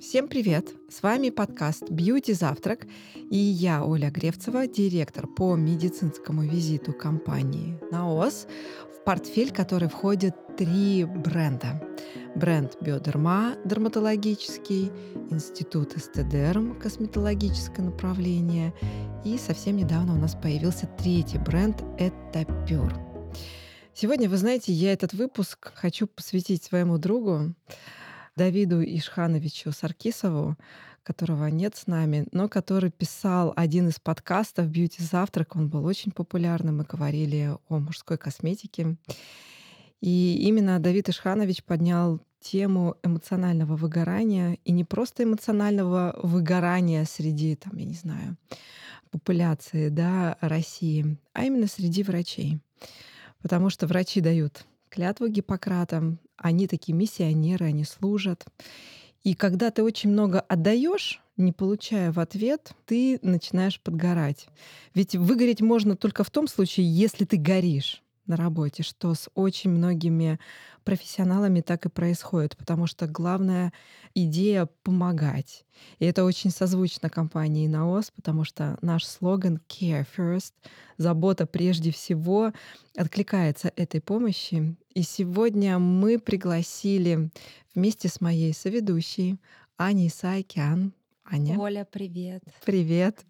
[0.00, 0.74] Всем привет!
[0.88, 2.86] С вами подкаст «Бьюти Завтрак»
[3.16, 8.46] и я, Оля Гревцева, директор по медицинскому визиту компании «Наос»,
[8.94, 11.82] в портфель который входит три бренда.
[12.36, 14.92] Бренд «Биодерма»– дерматологический,
[15.30, 18.72] Институт Эстедерм– косметологическое направление
[19.24, 22.94] и совсем недавно у нас появился третий бренд– это «Пюр».
[23.94, 27.52] Сегодня, вы знаете, я этот выпуск хочу посвятить своему другу,
[28.38, 30.56] Давиду Ишхановичу Саркисову,
[31.02, 35.56] которого нет с нами, но который писал один из подкастов «Бьюти Завтрак».
[35.56, 36.78] Он был очень популярным.
[36.78, 38.96] Мы говорили о мужской косметике.
[40.00, 47.76] И именно Давид Ишханович поднял тему эмоционального выгорания, и не просто эмоционального выгорания среди, там,
[47.76, 48.36] я не знаю,
[49.10, 52.60] популяции да, России, а именно среди врачей.
[53.42, 58.46] Потому что врачи дают клятву Гиппократа, они такие миссионеры, они служат.
[59.22, 64.48] И когда ты очень много отдаешь, не получая в ответ, ты начинаешь подгорать.
[64.94, 69.70] Ведь выгореть можно только в том случае, если ты горишь на работе, что с очень
[69.70, 70.38] многими
[70.84, 73.72] профессионалами так и происходит, потому что главная
[74.14, 75.64] идея— помогать.
[75.98, 80.52] И это очень созвучно компании «Наос», потому что наш слоган «Care First»—
[80.96, 82.52] «Забота прежде всего»
[82.96, 84.76] откликается этой помощи.
[84.94, 87.30] И сегодня мы пригласили
[87.74, 89.38] вместе с моей соведущей
[89.76, 90.92] Аней Сайкян.
[91.24, 91.58] Аня.
[91.58, 92.42] Оля, привет.
[92.64, 93.24] Привет.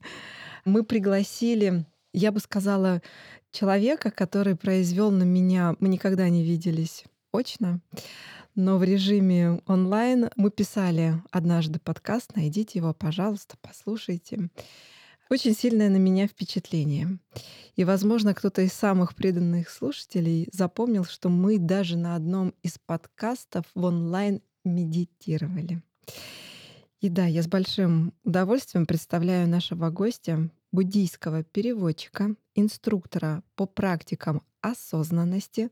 [0.64, 3.02] Мы пригласили я бы сказала,
[3.50, 7.80] человека, который произвел на меня, мы никогда не виделись очно,
[8.54, 14.50] но в режиме онлайн мы писали однажды подкаст, найдите его, пожалуйста, послушайте.
[15.30, 17.19] Очень сильное на меня впечатление.
[17.76, 23.66] И, возможно, кто-то из самых преданных слушателей запомнил, что мы даже на одном из подкастов
[23.74, 25.82] в онлайн медитировали.
[27.00, 35.70] И да, я с большим удовольствием представляю нашего гостя, буддийского переводчика, инструктора по практикам осознанности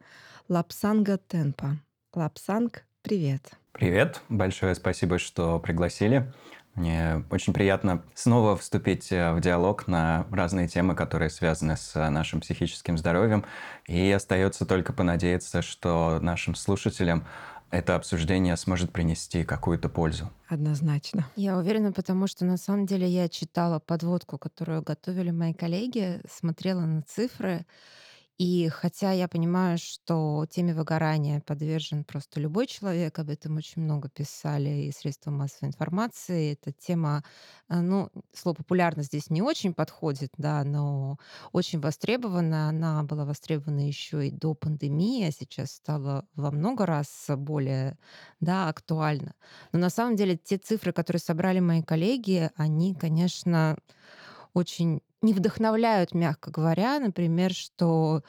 [0.48, 1.78] Лапсанга Тенпа.
[2.14, 3.52] Лапсанг, привет.
[3.72, 6.32] Привет, большое спасибо, что пригласили.
[6.76, 12.10] Мне очень приятно снова вступить э, в диалог на разные темы, которые связаны с э,
[12.10, 13.46] нашим психическим здоровьем.
[13.86, 17.26] И остается только понадеяться, что нашим слушателям
[17.71, 20.31] это обсуждение сможет принести какую-то пользу.
[20.49, 21.27] Однозначно.
[21.37, 26.81] Я уверена, потому что на самом деле я читала подводку, которую готовили мои коллеги, смотрела
[26.81, 27.66] на цифры,
[28.38, 34.10] и хотя я понимаю, что теме выгорания подвержен просто любой человек, об этом очень много
[34.10, 36.52] писали и средства массовой информации.
[36.52, 37.25] Эта тема,
[37.70, 41.19] э, ну, слово популярно здесь не очень подходит, да, но
[41.52, 42.69] очень востребована.
[42.69, 47.98] Она была востребована еще и до пандемии, а сейчас стала во много раз более
[48.41, 49.34] да, актуальна.
[49.72, 53.78] Но на самом деле те цифры, которые собрали мои коллеги, они, конечно,
[54.56, 56.99] очень не вдохновляют, мягко говоря.
[56.99, 58.22] Например, что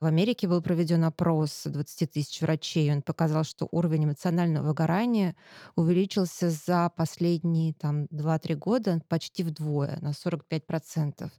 [0.00, 2.92] в Америке был проведен опрос 20 тысяч врачей.
[2.92, 5.34] Он показал, что уровень эмоционального выгорания
[5.74, 11.30] увеличился за последние там, 2-3 года почти вдвое, на 45%.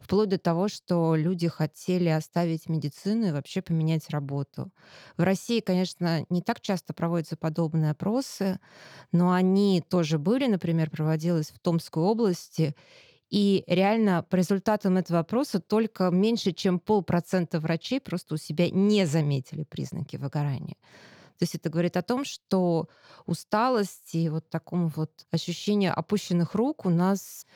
[0.00, 4.72] Вплоть до того, что люди хотели оставить медицину и вообще поменять работу.
[5.16, 8.58] В России, конечно, не так часто проводятся подобные опросы,
[9.12, 10.46] но они тоже были.
[10.46, 12.74] Например, проводилось в Томской области.
[13.30, 19.06] И реально по результатам этого опроса только меньше, чем полпроцента врачей просто у себя не
[19.06, 20.76] заметили признаки выгорания.
[21.38, 22.88] То есть это говорит о том, что
[23.26, 27.46] усталость и вот такому вот ощущению опущенных рук у нас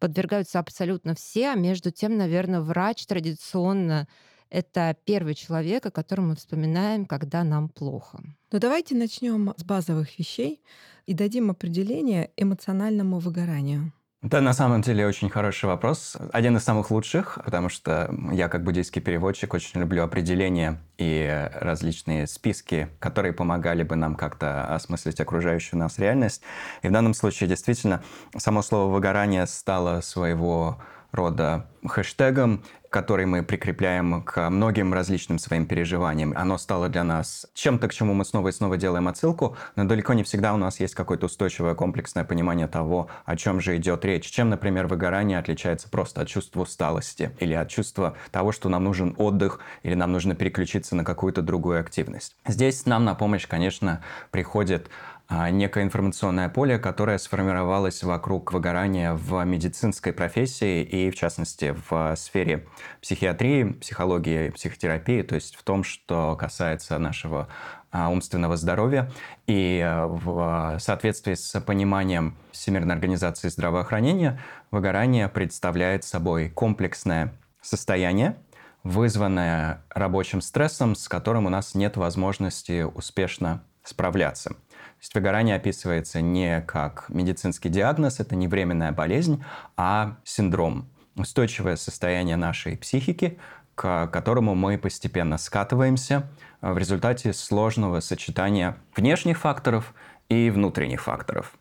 [0.00, 4.08] подвергаются абсолютно все, а между тем, наверное, врач традиционно
[4.50, 8.20] это первый человек, о котором мы вспоминаем, когда нам плохо.
[8.50, 10.62] Ну давайте начнем с базовых вещей
[11.06, 13.92] и дадим определение эмоциональному выгоранию.
[14.20, 16.16] Это на самом деле очень хороший вопрос.
[16.32, 22.26] Один из самых лучших, потому что я как буддийский переводчик очень люблю определения и различные
[22.26, 26.42] списки, которые помогали бы нам как-то осмыслить окружающую нас реальность.
[26.82, 28.02] И в данном случае действительно
[28.36, 30.82] само слово «выгорание» стало своего
[31.12, 36.32] рода хэштегом, который мы прикрепляем к многим различным своим переживаниям.
[36.36, 40.14] Оно стало для нас чем-то, к чему мы снова и снова делаем отсылку, но далеко
[40.14, 44.30] не всегда у нас есть какое-то устойчивое комплексное понимание того, о чем же идет речь.
[44.30, 49.14] Чем, например, выгорание отличается просто от чувства усталости или от чувства того, что нам нужен
[49.18, 52.36] отдых или нам нужно переключиться на какую-то другую активность.
[52.46, 54.88] Здесь нам на помощь, конечно, приходит
[55.30, 62.66] некое информационное поле, которое сформировалось вокруг выгорания в медицинской профессии и, в частности, в сфере
[63.02, 67.48] психиатрии, психологии, психотерапии, то есть в том, что касается нашего
[67.90, 69.10] а, умственного здоровья.
[69.46, 74.40] И а, в соответствии с пониманием Всемирной организации здравоохранения,
[74.70, 77.32] выгорание представляет собой комплексное
[77.62, 78.36] состояние,
[78.82, 84.54] вызванное рабочим стрессом, с которым у нас нет возможности успешно справляться.
[84.98, 89.44] То есть выгорание описывается не как медицинский диагноз, это не временная болезнь,
[89.76, 93.38] а синдром, устойчивое состояние нашей психики,
[93.76, 96.28] к которому мы постепенно скатываемся
[96.60, 99.94] в результате сложного сочетания внешних факторов
[100.28, 101.56] и внутренних факторов.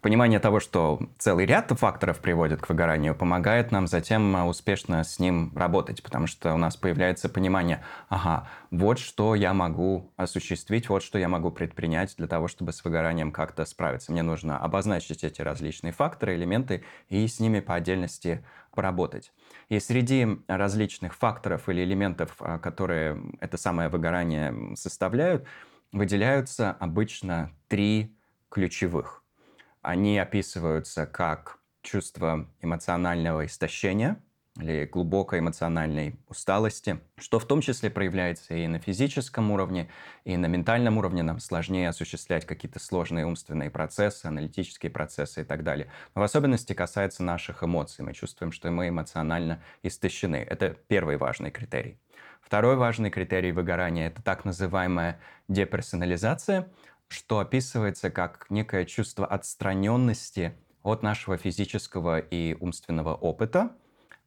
[0.00, 5.18] Понимание того, что целый ряд факторов приводит к выгоранию, помогает нам затем а, успешно с
[5.18, 11.02] ним работать, потому что у нас появляется понимание, ага, вот что я могу осуществить, вот
[11.02, 14.12] что я могу предпринять для того, чтобы с выгоранием как-то справиться.
[14.12, 19.32] Мне нужно обозначить эти различные факторы, элементы и с ними по отдельности поработать.
[19.68, 25.44] И среди различных факторов или элементов, а, которые это самое выгорание составляют,
[25.90, 28.16] выделяются обычно три
[28.48, 29.24] ключевых–
[29.82, 34.20] они описываются как чувство эмоционального истощения
[34.60, 39.88] или глубокой эмоциональной усталости, что в том числе проявляется и на физическом уровне,
[40.24, 41.22] и на ментальном уровне.
[41.22, 45.90] Нам сложнее осуществлять какие-то сложные умственные процессы, аналитические процессы и так далее.
[46.14, 48.04] Но в особенности касается наших эмоций.
[48.04, 50.36] Мы чувствуем, что мы эмоционально истощены.
[50.36, 51.98] Это первый важный критерий.
[52.40, 56.68] Второй важный критерий выгорания– это так называемая деперсонализация–
[57.08, 63.72] что описывается как некое чувство отстраненности от нашего физического и умственного опыта,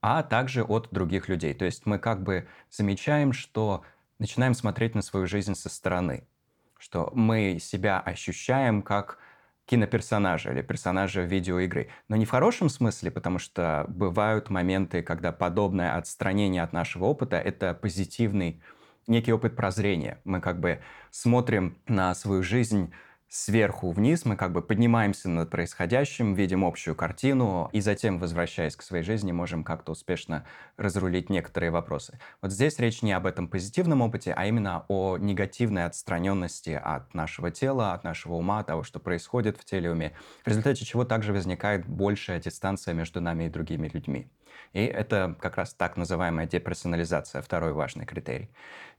[0.01, 1.53] а также от других людей.
[1.53, 3.83] То есть мы как бы замечаем, что
[4.19, 6.27] начинаем смотреть на свою жизнь со стороны,
[6.77, 9.19] что мы себя ощущаем как
[9.65, 11.89] киноперсонажа или персонажа видеоигры.
[12.09, 17.37] Но не в хорошем смысле, потому что бывают моменты, когда подобное отстранение от нашего опыта–
[17.37, 18.61] это позитивный
[19.07, 20.19] некий опыт прозрения.
[20.23, 22.93] Мы как бы смотрим на свою жизнь
[23.31, 28.81] сверху вниз, мы как бы поднимаемся над происходящим, видим общую картину, и затем, возвращаясь к
[28.81, 30.45] своей жизни, можем как-то успешно
[30.75, 32.19] разрулить некоторые вопросы.
[32.41, 37.51] Вот здесь речь не об этом позитивном опыте, а именно о негативной отстраненности от нашего
[37.51, 40.11] тела, от нашего ума, того, что происходит в теле уме,
[40.43, 44.29] в результате чего также возникает большая дистанция между нами и другими людьми.
[44.73, 48.49] И это как раз так называемая деперсонализация, второй важный критерий.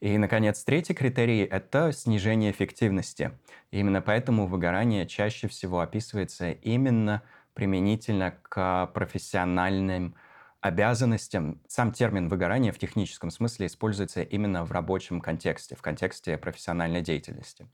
[0.01, 3.33] И, наконец, третий критерий– это снижение эффективности.
[3.71, 7.23] И именно поэтому выгорание чаще всего описывается именно
[7.55, 10.15] применительно к профессиональным
[10.61, 11.61] обязанностям.
[11.67, 17.69] Сам термин выгорание в техническом смысле используется именно в рабочем контексте, в контексте профессиональной деятельности.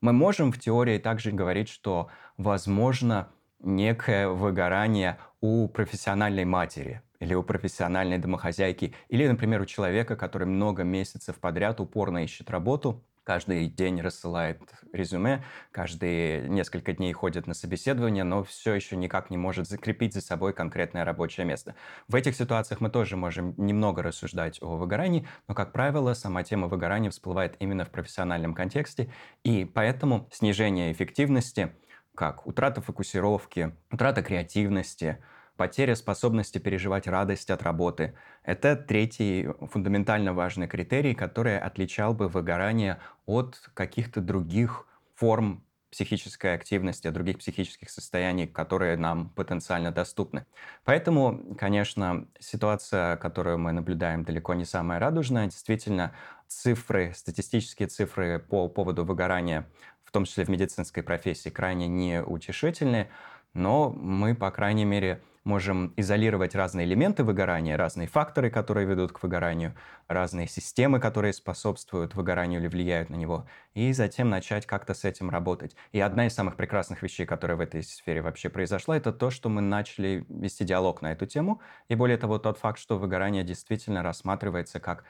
[0.00, 3.28] Мы можем в теории также говорить, что возможно
[3.58, 10.84] некое выгорание у профессиональной матери или у профессиональной домохозяйки, или, например, у человека, который много
[10.84, 14.58] месяцев подряд упорно ищет работу, каждый день рассылает
[14.90, 20.22] резюме, каждые несколько дней ходит на собеседование, но все еще никак не может закрепить за
[20.22, 21.74] собой конкретное рабочее место.
[22.08, 26.68] В этих ситуациях мы тоже можем немного рассуждать о выгорании, но, как правило, сама тема
[26.68, 29.12] выгорания всплывает именно в профессиональном контексте,
[29.44, 31.74] и поэтому снижение эффективности–
[32.18, 35.22] как утрата фокусировки, утрата креативности,
[35.58, 38.14] потеря способности переживать радость от работы.
[38.44, 47.08] Это третий фундаментально важный критерий, который отличал бы выгорание от каких-то других форм психической активности,
[47.10, 50.46] других психических состояний, которые нам потенциально доступны.
[50.84, 55.46] Поэтому, конечно, ситуация, которую мы наблюдаем, далеко не самая радужная.
[55.46, 56.14] Действительно,
[56.46, 59.66] цифры, статистические цифры по поводу выгорания
[60.08, 63.10] в том числе в медицинской профессии, крайне неутешительны,
[63.58, 69.22] но мы, по крайней мере, можем изолировать разные элементы выгорания, разные факторы, которые ведут к
[69.22, 69.74] выгоранию,
[70.06, 75.30] разные системы, которые способствуют выгоранию или влияют на него, и затем начать как-то с этим
[75.30, 75.74] работать.
[75.92, 79.48] И одна из самых прекрасных вещей, которая в этой сфере вообще произошла, это то, что
[79.48, 84.02] мы начали вести диалог на эту тему, и более того, тот факт, что выгорание действительно
[84.02, 85.04] рассматривается как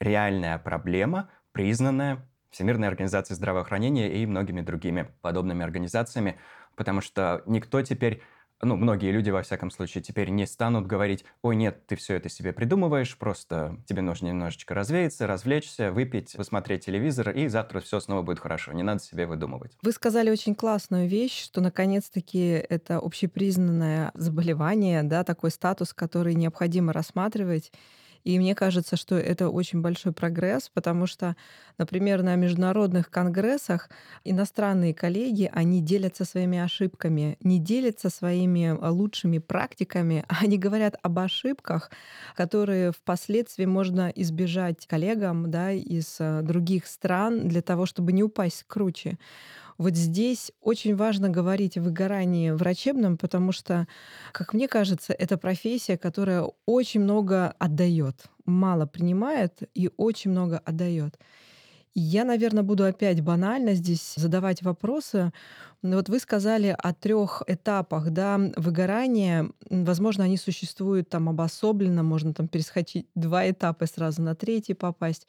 [0.00, 6.38] реальная проблема, признанная Всемирной организацией здравоохранения и многими другими подобными организациями,
[6.76, 8.22] потому что никто теперь
[8.64, 12.28] ну, многие люди, во всяком случае, теперь не станут говорить, ой, нет, ты все это
[12.28, 18.22] себе придумываешь, просто тебе нужно немножечко развеяться, развлечься, выпить, посмотреть телевизор, и завтра все снова
[18.22, 19.76] будет хорошо, не надо себе выдумывать.
[19.82, 26.92] Вы сказали очень классную вещь, что наконец-таки это общепризнанное заболевание, да, такой статус, который необходимо
[26.92, 27.72] рассматривать,
[28.24, 31.36] И мне кажется, что это очень большой прогресс, потому что,
[31.76, 33.90] например, на международных конгрессах
[34.24, 41.18] иностранные коллеги, они делятся своими ошибками, не делятся своими а, лучшими практиками, они говорят об
[41.18, 41.90] ошибках,
[42.34, 48.64] которые впоследствии можно избежать коллегам да, из а, других стран для того, чтобы не упасть
[48.66, 49.18] круче.
[49.78, 53.88] Вот здесь очень важно говорить о выгорании врачебном, потому что,
[54.32, 61.18] как мне кажется, это профессия, которая очень много отдает, мало принимает и очень много отдает.
[61.94, 65.32] Я, наверное, буду опять банально здесь задавать вопросы.
[65.82, 69.50] Вот вы сказали о трех этапах да, выгорания.
[69.70, 75.28] Возможно, они существуют там обособленно, можно там перескочить два этапа и сразу на третий попасть.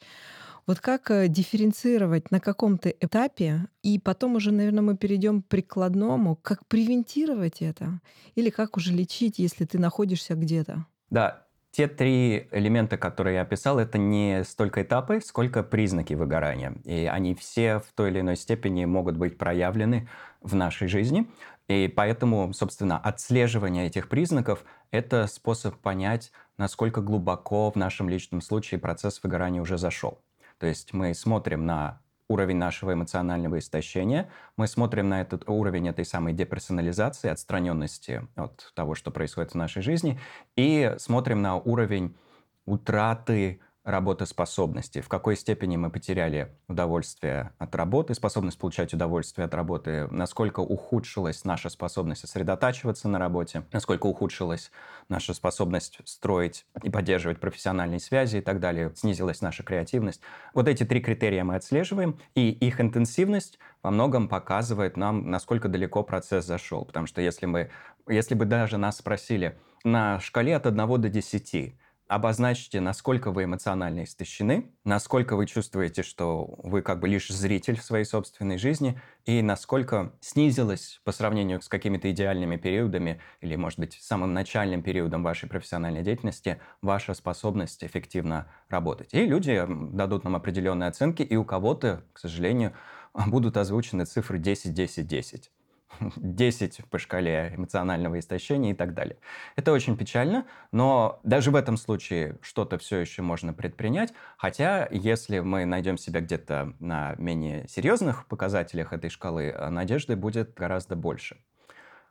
[0.66, 6.34] Вот как э, дифференцировать на каком-то этапе, и потом уже, наверное, мы перейдем к прикладному,
[6.34, 8.00] как превентировать это,
[8.34, 10.84] или как уже лечить, если ты находишься где-то?
[11.10, 11.45] Да,
[11.76, 16.72] те три элемента, которые я описал, это не столько этапы, сколько признаки выгорания.
[16.84, 20.08] И они все в той или иной степени могут быть проявлены
[20.40, 21.28] в нашей жизни.
[21.68, 28.80] И поэтому, собственно, отслеживание этих признаков– это способ понять, насколько глубоко в нашем личном случае
[28.80, 30.22] процесс выгорания уже зашел.
[30.58, 36.04] То есть мы смотрим на уровень нашего эмоционального истощения, мы смотрим на этот уровень этой
[36.04, 40.18] самой деперсонализации, отстраненности от того, что происходит в нашей жизни,
[40.56, 42.16] и смотрим на уровень
[42.64, 50.08] утраты работоспособности, в какой степени мы потеряли удовольствие от работы, способность получать удовольствие от работы,
[50.10, 54.72] насколько ухудшилась наша способность сосредотачиваться на работе, насколько ухудшилась
[55.08, 60.20] наша способность строить и поддерживать профессиональные связи и так далее, снизилась наша креативность.
[60.52, 66.02] Вот эти три критерия мы отслеживаем, и их интенсивность во многом показывает нам, насколько далеко
[66.02, 66.84] процесс зашел.
[66.84, 67.70] Потому что если, мы,
[68.08, 71.76] если бы даже нас спросили на шкале от 1 до 10,
[72.08, 77.82] обозначьте, насколько вы эмоционально истощены, насколько вы чувствуете, что вы как бы лишь зритель в
[77.82, 83.98] своей собственной жизни, и насколько снизилась по сравнению с какими-то идеальными периодами или, может быть,
[84.00, 89.12] самым начальным периодом вашей профессиональной деятельности ваша способность эффективно работать.
[89.12, 92.72] И люди дадут нам определенные оценки, и у кого-то, к сожалению,
[93.14, 95.50] будут озвучены цифры 10, 10, 10.
[96.16, 99.18] 10 по шкале эмоционального истощения и так далее.
[99.56, 105.40] Это очень печально, но даже в этом случае что-то все еще можно предпринять, хотя если
[105.40, 111.38] мы найдем себя где-то на менее серьезных показателях этой шкалы, надежды будет гораздо больше.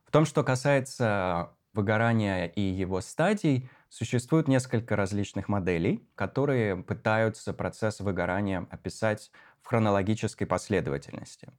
[0.06, 8.00] В том, что касается выгорания и его стадий, существует несколько различных моделей, которые пытаются процесс
[8.00, 11.50] выгорания описать в хронологической последовательности.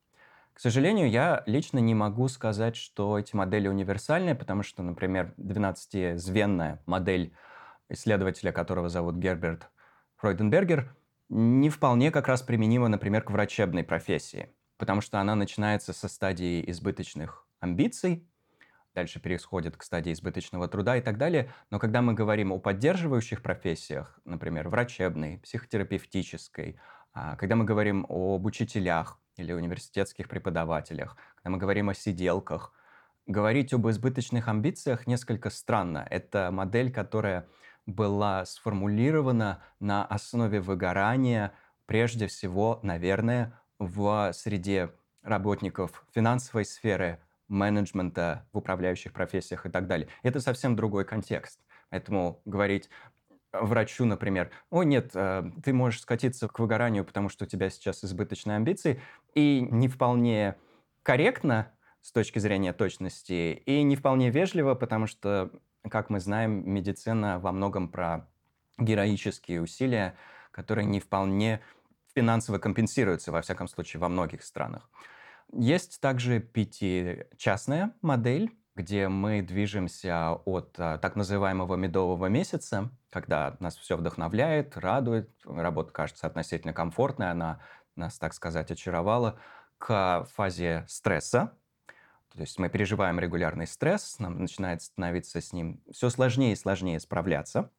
[0.57, 6.79] К сожалению, я лично не могу сказать, что эти модели универсальные, потому что, например, 12-звенная
[6.87, 7.35] модель
[7.91, 9.69] исследователя, которого зовут Герберт
[10.17, 10.97] Фройденбергер,
[11.29, 14.49] не вполне как раз применима, например, к врачебной профессии,
[14.79, 18.27] потому что она начинается со стадии избыточных амбиций,
[18.95, 21.53] дальше переходит к стадии избыточного труда и так далее.
[21.69, 26.81] Но когда мы говорим о поддерживающих профессиях, например, врачебной, психотерапевтической,
[27.13, 32.73] а, когда мы говорим об учителях, или университетских преподавателях, когда мы говорим о сиделках,
[33.27, 36.07] говорить об избыточных амбициях несколько странно.
[36.11, 37.49] Это модель, которая
[37.87, 41.53] была сформулирована на основе выгорания,
[41.87, 50.09] прежде всего, наверное, в среде работников финансовой сферы, менеджмента, в управляющих профессиях и так далее.
[50.23, 51.61] Это совсем другой контекст.
[51.91, 52.91] Поэтому говорить
[53.53, 58.05] врачу, например, «О, нет, э, ты можешь скатиться к выгоранию, потому что у тебя сейчас
[58.05, 59.01] избыточные амбиции»,
[59.35, 60.57] и не вполне
[61.03, 61.73] корректно
[62.03, 65.51] с точки зрения точности, и не вполне вежливо, потому что,
[65.89, 68.29] как мы знаем, медицина во многом про
[68.79, 70.15] героические усилия,
[70.51, 71.61] которые не вполне
[72.15, 74.89] финансово компенсируются, во всяком случае, во многих странах.
[75.53, 83.77] Есть также пятичастная модель, где мы движемся от а, так называемого медового месяца, когда нас
[83.77, 87.61] все вдохновляет, радует, работа кажется относительно комфортной, она
[87.97, 89.39] нас, так сказать, очаровала,
[89.79, 91.55] к фазе стресса.
[92.35, 97.01] То есть мы переживаем регулярный стресс, нам начинает становиться с ним все сложнее и сложнее
[97.01, 97.71] справляться.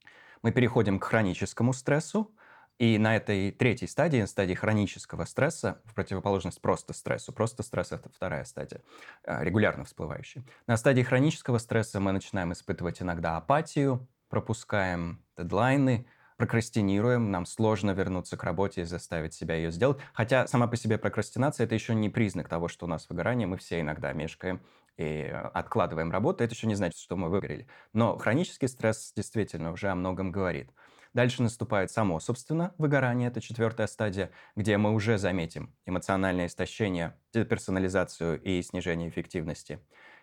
[0.41, 2.35] Мы переходим к хроническому стрессу,
[2.79, 8.09] и на этой третьей стадии, стадии хронического стресса, в противоположность просто стрессу, просто стресс– это
[8.09, 8.81] вторая стадия,
[9.23, 10.43] э, регулярно всплывающая.
[10.67, 16.05] На стадии хронического стресса мы начинаем испытывать иногда апатию, пропускаем дедлайны,
[16.37, 19.97] прокрастинируем, нам сложно вернуться к работе и заставить себя ее сделать.
[20.13, 23.57] Хотя сама по себе прокрастинация– это еще не признак того, что у нас выгорание, мы
[23.57, 24.61] все иногда мешкаем
[24.97, 27.67] и откладываем работу, это еще не значит, что мы выгорели.
[27.93, 30.71] Но хронический стресс действительно уже о многом говорит.
[31.17, 38.39] Дальше наступает само, собственно, выгорание, это четвертая стадия, где мы уже заметим эмоциональное истощение, деперсонализацию
[38.39, 39.79] и снижение эффективности.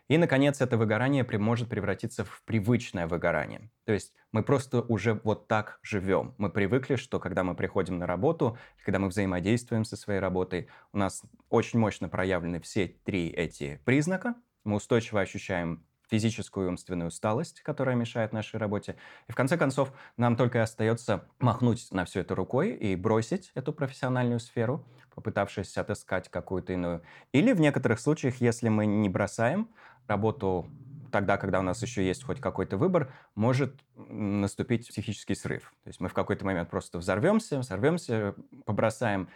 [0.06, 3.72] И, наконец, это выгорание может превратиться в привычное выгорание.
[3.86, 6.36] То есть мы просто уже вот так живем.
[6.38, 10.98] Мы привыкли, что когда мы приходим на работу, когда мы взаимодействуем со своей работой, у
[10.98, 14.36] нас очень мощно проявлены все три эти признака.
[14.62, 15.84] Мы устойчиво ощущаем
[16.14, 18.94] физическую и умственную усталость, которая мешает нашей работе.
[19.26, 23.50] И в конце концов, нам только и остается махнуть на все это рукой и бросить
[23.56, 27.02] эту профессиональную сферу, попытавшись отыскать какую-то иную.
[27.33, 29.68] Или в некоторых случаях, если мы не бросаем
[30.06, 30.71] работу
[31.11, 35.75] тогда, когда у нас еще есть хоть какой-то выбор, может наступить психический срыв.
[35.83, 39.28] То есть мы в какой-то момент просто взорвемся, взорвемся, побросаем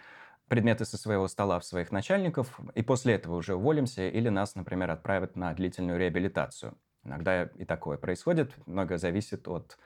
[0.49, 4.91] предметы со своего стола в своих начальников, и после этого уже уволимся, или нас, например,
[4.91, 6.77] отправят на длительную реабилитацию.
[7.03, 9.77] Иногда и такое происходит, многое зависит от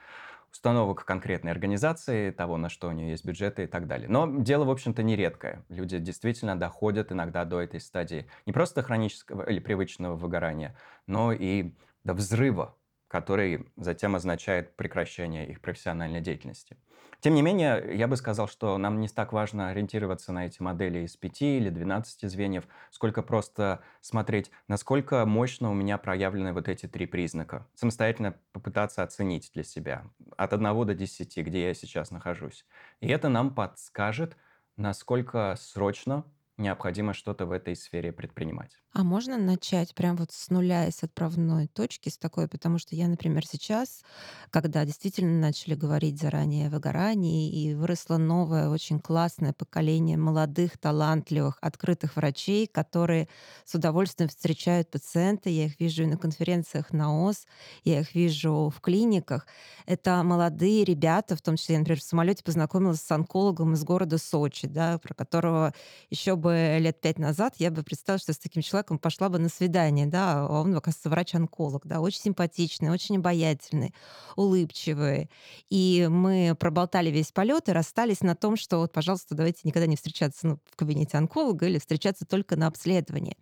[0.50, 4.08] установок конкретной организации, того, на что у нее есть бюджеты и так далее.
[4.08, 5.64] Но дело, в общем-то, не редкое.
[5.68, 11.74] Люди действительно доходят иногда до этой стадии не просто хронического или привычного выгорания, но и
[12.04, 12.76] до взрыва,
[13.14, 16.76] который затем означает прекращение их профессиональной деятельности.
[17.20, 21.04] Тем не менее, я бы сказал, что нам не так важно ориентироваться на эти модели
[21.04, 26.86] из 5 или 12 звеньев, сколько просто смотреть, насколько мощно у меня проявлены вот эти
[26.88, 27.68] три признака.
[27.76, 30.06] Самостоятельно попытаться оценить для себя
[30.36, 32.66] от 1 до 10, где я сейчас нахожусь.
[32.98, 34.36] И это нам подскажет,
[34.76, 36.24] насколько срочно
[36.56, 38.80] необходимо что-то в этой сфере предпринимать.
[38.96, 42.94] А можно начать прям вот с нуля и с отправной точки, с такой, потому что
[42.94, 44.04] я, например, сейчас,
[44.50, 51.58] когда действительно начали говорить заранее о выгорании, и выросло новое, очень классное поколение молодых, талантливых,
[51.60, 53.28] открытых врачей, которые
[53.64, 57.46] с удовольствием встречают пациента, я их вижу и на конференциях на ОС,
[57.82, 59.48] я их вижу в клиниках.
[59.86, 64.18] Это молодые ребята, в том числе я, например, в самолете познакомилась с онкологом из города
[64.18, 65.74] Сочи, да, про которого
[66.10, 69.48] еще бы лет пять назад я бы представила, что с таким человеком пошла бы на
[69.48, 73.94] свидание, да, а он, оказывается, врач-онколог, да, очень симпатичный, очень обаятельный,
[74.36, 75.30] улыбчивый.
[75.70, 79.96] И мы проболтали весь полет и расстались на том, что вот, пожалуйста, давайте никогда не
[79.96, 83.36] встречаться ну, в кабинете онколога или встречаться только на обследовании.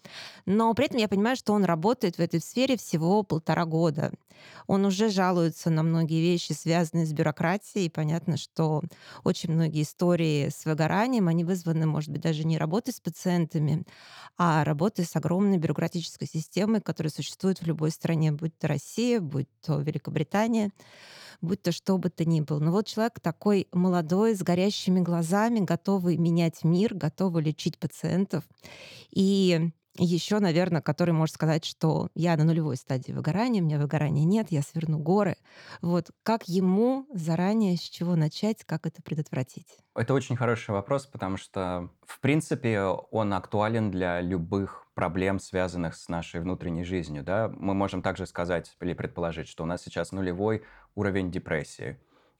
[0.46, 4.12] Но при этом я понимаю, что он работает в этой сфере всего полтора года.
[4.66, 7.90] Он уже жалуется на многие вещи, связанные с бюрократией.
[7.90, 8.82] Понятно, что
[9.24, 13.84] очень многие истории с выгоранием, они вызваны, может быть, даже не работой с пациентами,
[14.38, 19.48] а работы с огромной бюрократической системой, которая существует в любой стране, будь то Россия, будь
[19.60, 20.70] то Великобритания,
[21.40, 22.60] будь то что бы то ни было.
[22.60, 28.44] Но вот человек такой молодой, с горящими глазами, готовый менять мир, готовый лечить пациентов.
[29.12, 34.24] И еще, наверное, который может сказать, что я на нулевой стадии выгорания, у меня выгорания
[34.24, 35.36] нет, я сверну горы.
[35.82, 39.66] Вот как ему заранее, с чего начать, как это предотвратить?
[39.94, 46.08] Это очень хороший вопрос, потому что, в принципе, он актуален для любых проблем, связанных с
[46.08, 47.22] нашей внутренней жизнью.
[47.22, 47.48] Да?
[47.48, 50.62] Мы можем также сказать или предположить, что у нас сейчас нулевой
[50.94, 51.98] уровень депрессии,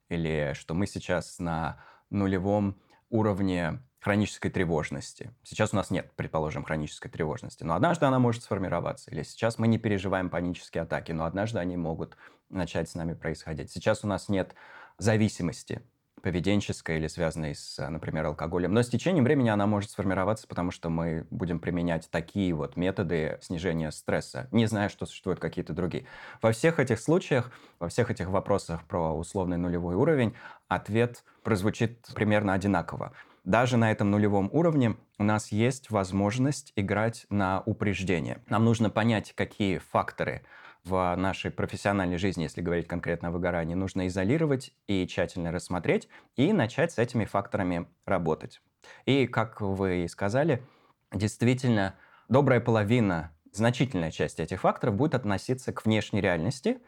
[0.08, 5.30] или что мы сейчас на нулевом уровне хронической тревожности.
[5.44, 9.12] Сейчас у нас нет, предположим, хронической тревожности, но однажды она может сформироваться.
[9.12, 12.16] Или сейчас мы не переживаем панические атаки, но однажды они могут
[12.50, 13.70] начать с нами происходить.
[13.70, 14.56] Сейчас у нас нет
[14.98, 15.82] зависимости
[16.20, 18.74] поведенческой или связанной с, например, алкоголем.
[18.74, 23.38] Но с течением времени она может сформироваться, потому что мы будем применять такие вот методы
[23.40, 26.06] снижения стресса, не зная, что существуют какие-то другие.
[26.40, 30.34] Во всех этих случаях, во всех этих вопросах про условный нулевой уровень,
[30.66, 33.12] ответ прозвучит примерно одинаково
[33.44, 38.42] даже на этом нулевом уровне у нас есть возможность играть на упреждение.
[38.48, 40.42] Нам нужно понять, какие факторы
[40.84, 46.52] в нашей профессиональной жизни, если говорить конкретно о выгорании, нужно изолировать и тщательно рассмотреть, и
[46.52, 48.60] начать с этими факторами работать.
[49.06, 50.64] И, как вы и сказали,
[51.12, 51.94] действительно,
[52.28, 56.78] добрая половина, значительная часть этих факторов будет относиться к внешней реальности,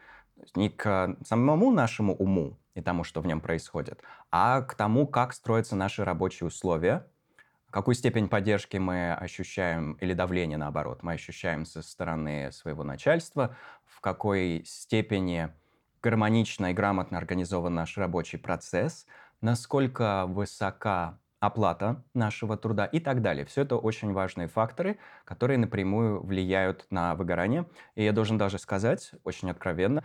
[0.55, 5.33] не к самому нашему уму, и тому, что в нем происходит, а к тому, как
[5.33, 7.07] строятся наши рабочие условия,
[7.71, 13.99] какую степень поддержки мы ощущаем, или давления, наоборот, мы ощущаем со стороны своего начальства, в
[14.01, 15.49] какой степени
[16.03, 19.07] гармонично и грамотно организован наш рабочий процесс,
[19.41, 23.45] насколько высока оплата нашего труда и так далее.
[23.45, 27.67] Все это очень важные факторы, которые напрямую влияют на выгорание.
[27.95, 30.03] И я должен даже сказать, очень откровенно,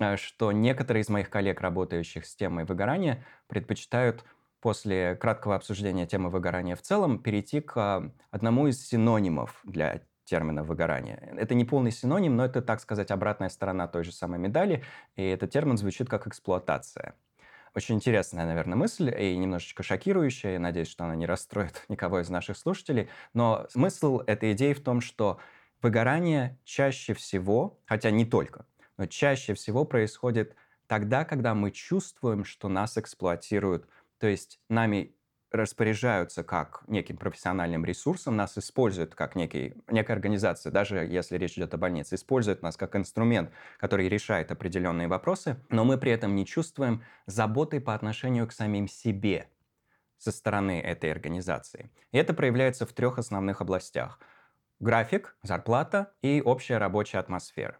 [0.00, 4.24] э, что некоторые из моих коллег, работающих с темой выгорания, предпочитают
[4.60, 11.34] после краткого обсуждения темы выгорания в целом перейти к одному из синонимов для термина выгорания.
[11.36, 14.84] Это не полный синоним, но это, так сказать, обратная сторона той же самой медали,
[15.16, 17.16] и этот термин звучит как эксплуатация.
[17.74, 20.52] Очень интересная, наверное, мысль и немножечко шокирующая.
[20.52, 23.08] Я надеюсь, что она не расстроит никого из наших слушателей.
[23.32, 25.38] Но смысл этой идеи в том, что
[25.80, 28.66] выгорание чаще всего, хотя не только,
[28.98, 30.54] но чаще всего происходит
[30.86, 35.16] тогда, когда мы чувствуем, что нас эксплуатируют, то есть нами
[35.52, 41.74] распоряжаются как неким профессиональным ресурсом, нас используют как некий, некая организация, даже если речь идет
[41.74, 46.46] о больнице, используют нас как инструмент, который решает определенные вопросы, но мы при этом не
[46.46, 49.48] чувствуем заботы по отношению к самим себе
[50.18, 51.90] со стороны этой организации.
[52.12, 54.18] И это проявляется в трех основных областях.
[54.80, 57.78] График, зарплата и общая рабочая атмосфера.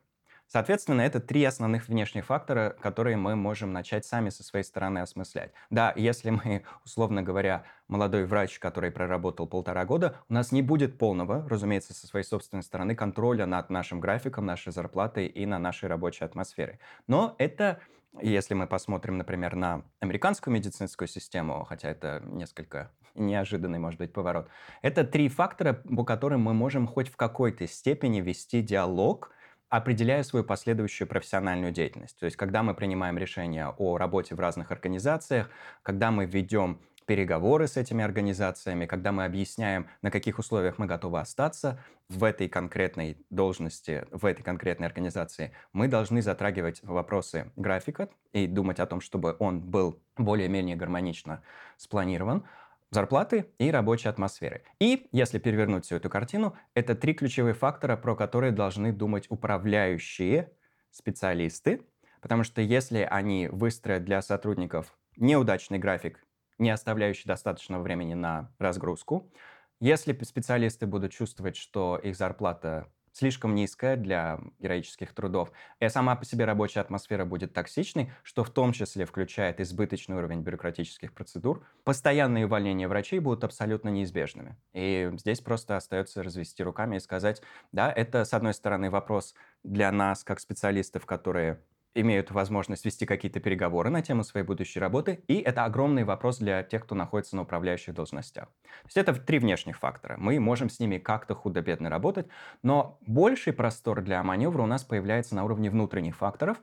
[0.53, 5.51] Соответственно, это три основных внешних фактора, которые мы можем начать сами со своей стороны осмыслять.
[5.71, 10.99] Да, если мы, условно говоря, молодой врач, который проработал полтора года, у нас не будет
[10.99, 15.89] полного, разумеется, со своей собственной стороны контроля над нашим графиком, нашей зарплатой и на нашей
[15.89, 16.81] рабочей атмосфере.
[17.07, 17.81] Но это
[18.21, 24.51] если мы посмотрим, например, на американскую медицинскую систему, хотя это несколько неожиданный, может быть, поворот,
[24.83, 29.31] это три фактора, по которым мы можем хоть в какой-то степени вести диалог
[29.73, 32.19] определяя свою последующую профессиональную деятельность.
[32.19, 35.49] То есть, когда мы принимаем решения о работе в разных организациях,
[35.83, 41.21] когда мы ведем переговоры с этими организациями, когда мы объясняем, на каких условиях мы готовы
[41.21, 48.47] остаться в этой конкретной должности, в этой конкретной организации, мы должны затрагивать вопросы графика и
[48.47, 51.43] думать о том, чтобы он был более-менее гармонично
[51.79, 52.45] спланирован,
[52.93, 54.63] зарплаты и рабочей атмосферы.
[54.79, 60.53] И, если перевернуть всю эту картину, это три ключевые фактора, про которые должны думать управляющие
[60.91, 61.87] специалисты,
[62.21, 66.25] потому что если они выстроят для сотрудников неудачный график,
[66.59, 69.33] не оставляющий достаточного времени на разгрузку,
[69.81, 76.25] если специалисты будут чувствовать, что их зарплата слишком низкая для героических трудов, и сама по
[76.25, 82.47] себе рабочая атмосфера будет токсичной, что в том числе включает избыточный уровень бюрократических процедур, постоянные
[82.47, 84.57] увольнения врачей будут абсолютно неизбежными.
[84.73, 89.93] И здесь просто остается развести руками и сказать, да, это, с одной стороны, вопрос для
[89.93, 91.61] нас, как специалистов, которые
[91.95, 96.63] имеют возможность вести какие-то переговоры на тему своей будущей работы, и это огромный вопрос для
[96.63, 98.47] тех, кто находится на управляющих должностях.
[98.63, 100.17] То есть это три внешних фактора.
[100.19, 102.27] Мы можем с ними как-то худо-бедно работать,
[102.63, 106.59] но больший простор для маневра у нас появляется на уровне внутренних факторов,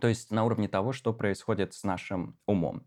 [0.00, 2.86] то есть на уровне того, что происходит с нашим умом.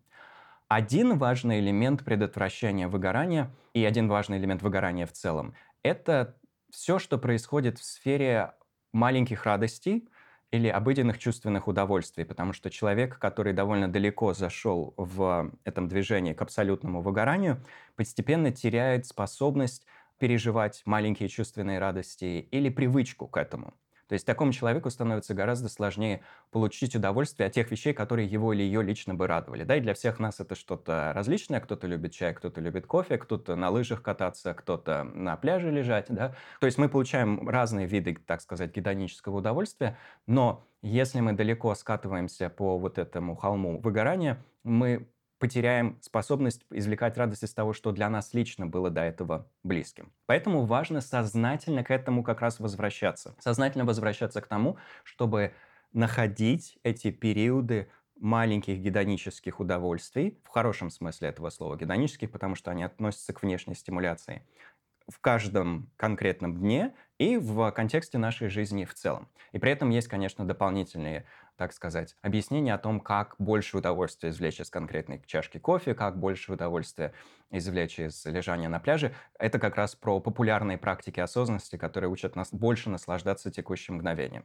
[0.68, 6.36] Один важный элемент предотвращения выгорания и один важный элемент выгорания в целом– это
[6.70, 8.54] все, что происходит в сфере
[8.92, 10.08] маленьких радостей,
[10.54, 16.40] или обыденных чувственных удовольствий, потому что человек, который довольно далеко зашел в этом движении к
[16.42, 17.60] абсолютному выгоранию,
[17.96, 19.84] постепенно теряет способность
[20.16, 23.74] переживать маленькие чувственные радости или привычку к этому.
[24.08, 28.62] То есть такому человеку становится гораздо сложнее получить удовольствие от тех вещей, которые его или
[28.62, 29.64] ее лично бы радовали.
[29.64, 31.60] Да, и для всех нас это что-то различное.
[31.60, 36.06] Кто-то любит чай, кто-то любит кофе, кто-то на лыжах кататься, кто-то на пляже лежать.
[36.08, 36.34] Да?
[36.60, 42.50] То есть мы получаем разные виды, так сказать, гедонического удовольствия, но если мы далеко скатываемся
[42.50, 45.08] по вот этому холму выгорания, мы
[45.44, 50.10] потеряем способность извлекать радость из того, что для нас лично было до этого близким.
[50.24, 53.36] Поэтому важно сознательно к этому как раз возвращаться.
[53.40, 55.52] Сознательно возвращаться к тому, чтобы
[55.92, 62.82] находить эти периоды маленьких гедонических удовольствий, в хорошем смысле этого слова гедонических, потому что они
[62.82, 64.46] относятся к внешней стимуляции,
[65.08, 69.28] в каждом конкретном дне и в контексте нашей жизни в целом.
[69.52, 74.60] И при этом есть, конечно, дополнительные, так сказать, объяснения о том, как больше удовольствия извлечь
[74.60, 77.12] из конкретной чашки кофе, как больше удовольствия
[77.50, 79.14] извлечь из лежания на пляже.
[79.38, 84.44] Это как раз про популярные практики осознанности, которые учат нас больше наслаждаться текущим мгновением.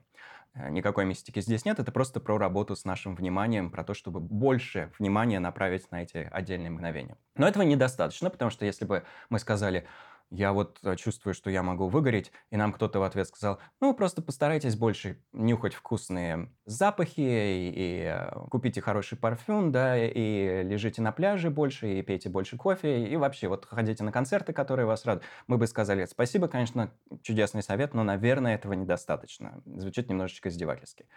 [0.53, 4.19] Э, никакой мистики здесь нет, это просто про работу с нашим вниманием, про то, чтобы
[4.19, 7.17] больше внимания направить на эти отдельные мгновения.
[7.36, 9.88] Но этого недостаточно, потому что если бы мы сказали,
[10.31, 13.93] я вот э, чувствую, что я могу выгореть, и нам кто-то в ответ сказал, ну,
[13.93, 21.01] просто постарайтесь больше нюхать вкусные запахи, и, и э, купите хороший парфюм, да, и лежите
[21.01, 25.05] на пляже больше, и пейте больше кофе, и вообще вот ходите на концерты, которые вас
[25.05, 25.25] радуют.
[25.47, 26.91] Мы бы сказали, спасибо, конечно,
[27.23, 29.61] чудесный совет, но, наверное, этого недостаточно.
[29.65, 31.07] Звучит немножечко издевательски.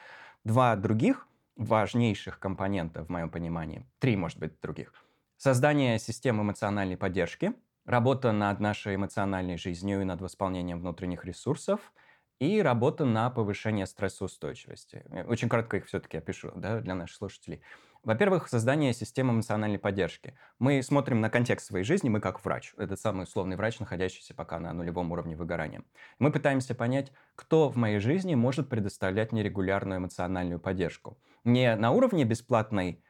[0.44, 4.94] Два других важнейших компонента, в моем понимании, три, может быть, других.
[5.36, 7.52] Создание системы эмоциональной поддержки–
[7.84, 11.92] работа над нашей эмоциональной жизнью и над восполнением внутренних ресурсов,
[12.38, 15.04] и работа на повышение стрессоустойчивости.
[15.28, 17.62] Очень коротко их все-таки опишу да, для наших слушателей.
[18.02, 20.36] Во-первых, создание системы эмоциональной поддержки.
[20.58, 24.58] Мы смотрим на контекст своей жизни, мы как врач, этот самый условный врач, находящийся пока
[24.58, 25.84] на нулевом уровне выгорания.
[26.18, 31.16] Мы пытаемся понять, кто в моей жизни может предоставлять мне регулярную эмоциональную поддержку.
[31.44, 33.04] Не на уровне бесплатной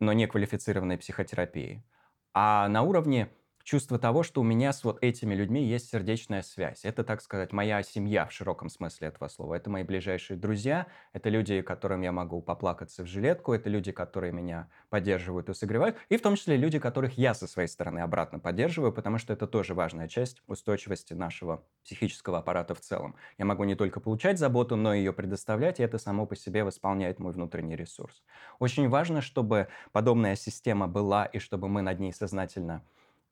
[0.00, 1.84] но не квалифицированной психотерапией,
[2.32, 3.30] а на уровне
[3.68, 6.86] чувство того, что у меня с вот этими людьми есть сердечная связь.
[6.86, 9.56] Это, так сказать, моя семья в широком смысле этого слова.
[9.56, 14.32] Это мои ближайшие друзья, это люди, которым я могу поплакаться в жилетку, это люди, которые
[14.32, 18.38] меня поддерживают и согревают, и в том числе люди, которых я со своей стороны обратно
[18.38, 23.16] поддерживаю, потому что это тоже важная часть устойчивости нашего психического аппарата в целом.
[23.36, 26.64] Я могу не только получать заботу, но и ее предоставлять, и это само по себе
[26.64, 28.22] восполняет мой внутренний ресурс.
[28.60, 32.82] Очень важно, чтобы подобная система была, и чтобы мы над ней сознательно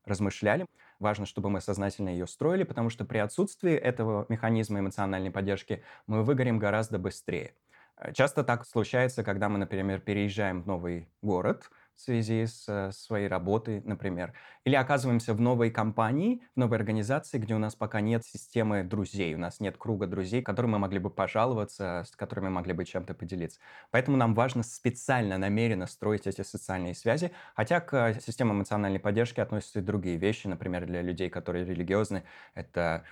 [0.07, 0.67] размышляли.
[0.99, 6.23] Важно, чтобы мы сознательно ее строили, потому что при отсутствии этого механизма эмоциональной поддержки мы
[6.23, 7.55] выгорим гораздо быстрее.
[7.97, 12.93] Э, часто так случается, когда мы, например, переезжаем в новый город– в связи с э,
[12.93, 14.35] своей работой, например.
[14.65, 19.35] Или оказываемся в новой компании, в новой организации, где у нас пока нет системы друзей,
[19.35, 22.85] у нас нет круга друзей, которым мы могли бы пожаловаться, с которыми мы могли бы
[22.85, 23.61] чем-то поделиться.
[23.91, 29.79] Поэтому нам важно специально, намеренно строить эти социальные связи, хотя к системе эмоциональной поддержки относятся
[29.79, 33.05] и другие вещи, например, для людей, которые религиозны, это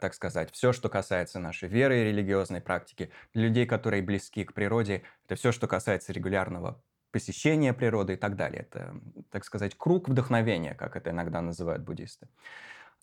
[0.00, 4.52] так сказать, все, что касается нашей веры и религиозной практики, для людей, которые близки к
[4.52, 8.62] природе, это все, что касается регулярного посещение природы и так далее.
[8.62, 8.94] Это,
[9.30, 12.28] так сказать, круг вдохновения, как это иногда называют буддисты.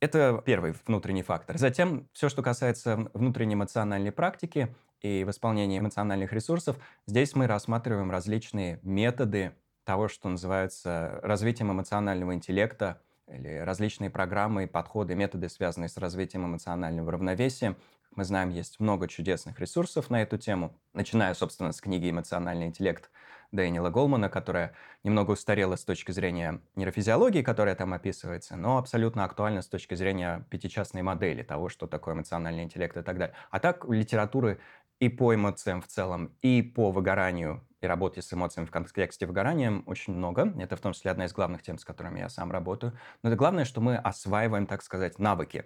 [0.02, 1.58] Это первый внутренний фактор.
[1.58, 8.80] Затем все, что касается внутренней эмоциональной практики и восполнения эмоциональных ресурсов, здесь мы рассматриваем различные
[8.82, 16.45] методы того, что называется развитием эмоционального интеллекта, или различные программы, подходы, методы, связанные с развитием
[16.45, 17.76] эмоционального равновесия.
[18.15, 23.12] Мы знаем, есть много чудесных ресурсов на эту тему, начиная, собственно, с книги «Эмоциональный интеллект»
[23.52, 29.62] Дэниела Голмана, которая немного устарела с точки зрения нейрофизиологии, которая там описывается, но абсолютно актуальна
[29.62, 33.36] с точки зрения пятичастной модели того, что такое эмоциональный интеллект и так далее.
[33.50, 34.60] А так литературы
[35.00, 39.82] и по эмоциям в целом, и по выгоранию и работе с эмоциями в контексте выгорания
[39.86, 40.54] очень много.
[40.60, 42.94] Это в том числе одна из главных тем, с которыми я сам работаю.
[43.24, 45.66] Но это главное, что мы осваиваем, так сказать, навыки.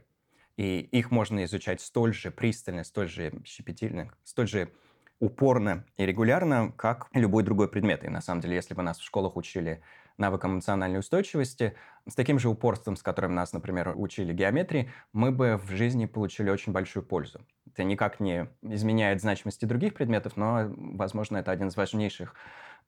[0.55, 4.71] И их можно изучать столь же пристально, столь же щепетильно, столь же
[5.19, 8.03] упорно и регулярно, как любой другой предмет.
[8.03, 9.81] И на самом деле, если бы нас в школах учили
[10.17, 11.75] навыкам эмоциональной устойчивости,
[12.07, 16.49] с таким же упорством, с которым нас, например, учили геометрии, мы бы в жизни получили
[16.49, 17.45] очень большую пользу.
[17.73, 22.35] Это никак не изменяет значимости других предметов, но, возможно, это один из важнейших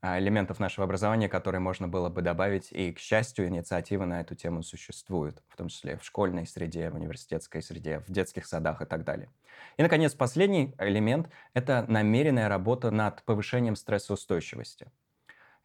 [0.02, 2.72] а, элементов нашего образования, которые можно было бы добавить.
[2.72, 6.96] И, к счастью, инициативы на эту тему существуют, в том числе в школьной среде, в
[6.96, 9.30] университетской среде, в детских садах и так далее.
[9.78, 14.92] И, наконец, последний элемент– это намеренная работа над повышением стрессоустойчивости.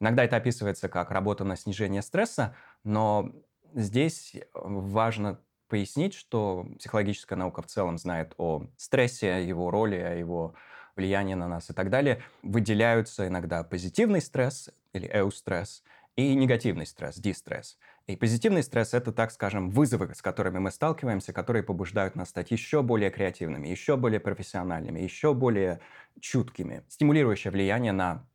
[0.01, 2.55] Иногда это описывается как работа на снижение стресса,
[2.85, 3.31] но
[3.75, 5.39] здесь важно
[5.71, 10.55] пояснить, что психологическая наука в целом знает о стрессе, его роли, о его
[10.97, 15.83] влияние на нас и так далее, выделяются иногда позитивный стресс или эустресс
[16.17, 17.79] и негативный стресс, дистресс.
[18.07, 22.51] И позитивный стресс– это, так скажем, вызовы, с которыми мы сталкиваемся, которые побуждают нас стать
[22.51, 25.81] еще более креативными, еще более профессиональными, еще более
[26.21, 26.83] чуткими.
[26.89, 28.27] Стимулирующее влияние на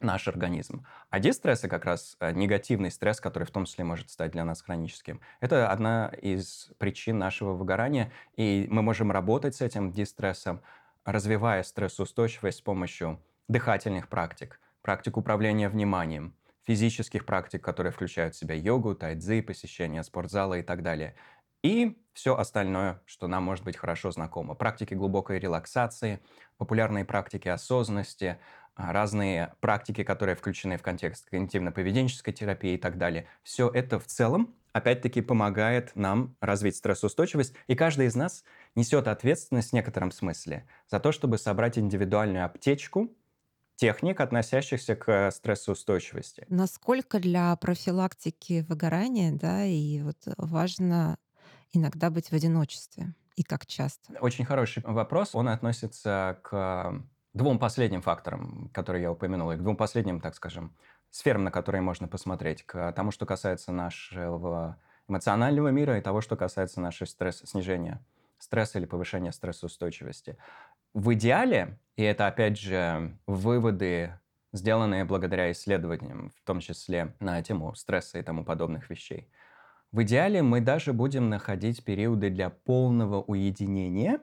[0.00, 0.84] наш организм.
[1.10, 4.62] А дистресс, как раз э, негативный стресс, который в том числе может стать для нас
[4.62, 10.62] хроническим, это одна из причин нашего выгорания, и мы можем работать с этим дистрессом,
[11.04, 16.34] развивая стрессоустойчивость с помощью дыхательных практик, практик управления вниманием,
[16.66, 21.14] физических практик, которые включают в себя йогу, тайцзи, посещение спортзала и так далее.
[21.62, 24.54] И все остальное, что нам может быть хорошо знакомо.
[24.54, 26.20] Практики глубокой релаксации,
[26.56, 28.38] популярные практики осознанности,
[28.88, 33.26] разные практики, которые включены в контекст когнитивно-поведенческой терапии и так далее.
[33.42, 39.70] Все это в целом опять-таки помогает нам развить стрессоустойчивость, и каждый из нас несет ответственность
[39.70, 43.10] в некотором смысле за то, чтобы собрать индивидуальную аптечку
[43.76, 46.46] техник, относящихся к стрессоустойчивости.
[46.48, 51.16] Насколько для профилактики выгорания, да, и вот важно
[51.72, 54.12] иногда быть в одиночестве, и как часто?
[54.20, 55.34] Очень хороший вопрос.
[55.34, 60.74] Он относится к двум последним факторам, которые я упомянул, и к двум последним, так скажем,
[61.10, 66.36] сферам, на которые можно посмотреть, к тому, что касается нашего эмоционального мира и того, что
[66.36, 68.00] касается нашей стресс снижения
[68.38, 70.36] стресса или повышения стрессоустойчивости.
[70.94, 74.18] В идеале, и это опять же выводы,
[74.52, 79.28] сделанные благодаря исследованиям, в том числе на тему стресса и тому подобных вещей,
[79.92, 84.20] в идеале мы даже будем находить периоды для полного уединения,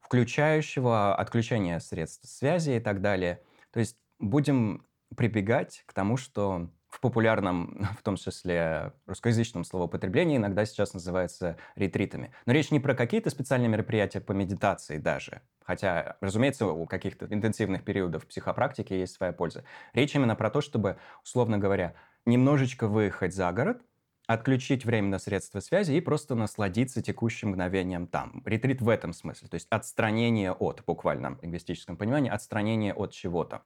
[0.00, 3.42] включающего отключение средств связи и так далее.
[3.72, 10.64] То есть будем прибегать к тому, что в популярном, в том числе русскоязычном словоупотреблении, иногда
[10.64, 12.32] сейчас называется ретритами.
[12.46, 17.84] Но речь не про какие-то специальные мероприятия по медитации даже, хотя, разумеется, у каких-то интенсивных
[17.84, 19.64] периодов психопрактики есть своя польза.
[19.92, 23.82] Речь именно про то, чтобы, условно говоря, немножечко выехать за город,
[24.28, 28.42] отключить временно средства связи и просто насладиться текущим мгновением там.
[28.44, 33.62] Ретрит в этом смысле, то есть отстранение от, буквально в лингвистическом понимании, отстранение от чего-то.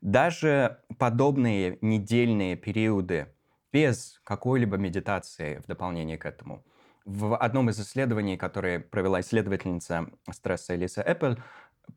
[0.00, 3.26] Даже подобные недельные периоды
[3.72, 6.64] без какой-либо медитации в дополнение к этому.
[7.04, 11.42] В одном из исследований, которое провела исследовательница стресса Элиса Эппель,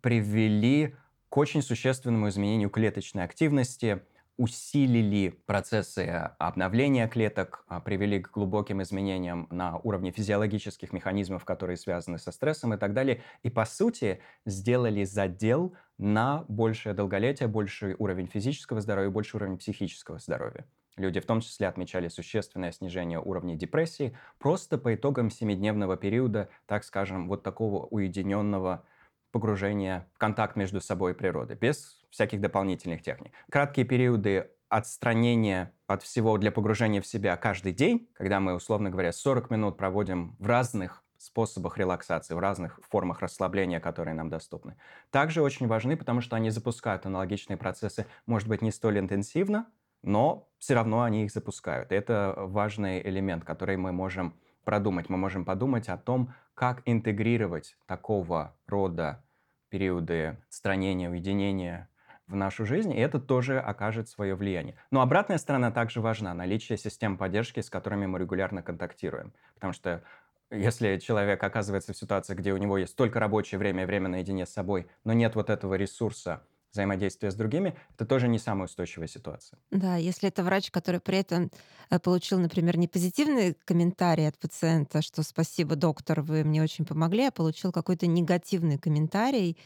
[0.01, 0.95] привели
[1.29, 4.01] к очень существенному изменению клеточной активности,
[4.37, 12.19] усилили процессы обновления клеток, а, привели к глубоким изменениям на уровне физиологических механизмов, которые связаны
[12.19, 13.23] со стрессом и так далее.
[13.43, 20.19] И, по сути, сделали задел на большее долголетие, больший уровень физического здоровья, больший уровень психического
[20.19, 20.65] здоровья.
[20.97, 26.83] Люди в том числе отмечали существенное снижение уровня депрессии просто по итогам семидневного периода, так
[26.83, 28.83] скажем, вот такого уединенного
[29.31, 33.33] погружения в контакт между собой и природой, без всяких дополнительных техник.
[33.49, 39.11] Краткие периоды отстранения от всего для погружения в себя каждый день, когда мы, условно говоря,
[39.11, 44.75] 40 минут проводим в разных способах релаксации, в разных формах расслабления, которые нам доступны.
[45.09, 49.67] Также очень важны, потому что они запускают аналогичные процессы, может быть, не столь интенсивно,
[50.03, 51.91] но все равно они их запускают.
[51.91, 55.09] это важный элемент, который мы можем продумать.
[55.09, 59.23] Мы можем подумать о том, как интегрировать такого рода
[59.69, 61.89] периоды странения, уединения
[62.27, 64.75] в нашу жизнь, и это тоже окажет свое влияние.
[64.91, 69.33] Но обратная сторона также важна, наличие систем поддержки, с которыми мы регулярно контактируем.
[69.55, 70.03] Потому что
[70.49, 74.45] если человек оказывается в ситуации, где у него есть только рабочее время и время наедине
[74.45, 76.43] с собой, но нет вот этого ресурса
[76.77, 79.59] взаимодействия с другими, это тоже не самая устойчивая ситуация.
[79.71, 81.51] Да, если это врач, который при этом
[81.89, 87.25] э, получил, например, не позитивный комментарий от пациента, что спасибо, доктор, вы мне очень помогли,
[87.25, 89.57] а получил какой-то негативный комментарий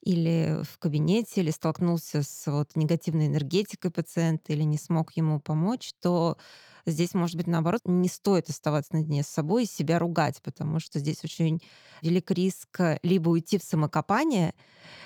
[0.00, 5.92] или в кабинете, или столкнулся с вот негативной энергетикой пациента, или не смог ему помочь,
[6.00, 6.38] то
[6.90, 10.98] здесь, может быть, наоборот, не стоит оставаться наедине с собой и себя ругать, потому что
[10.98, 11.60] здесь очень
[12.02, 14.54] велик риск либо уйти в самокопание,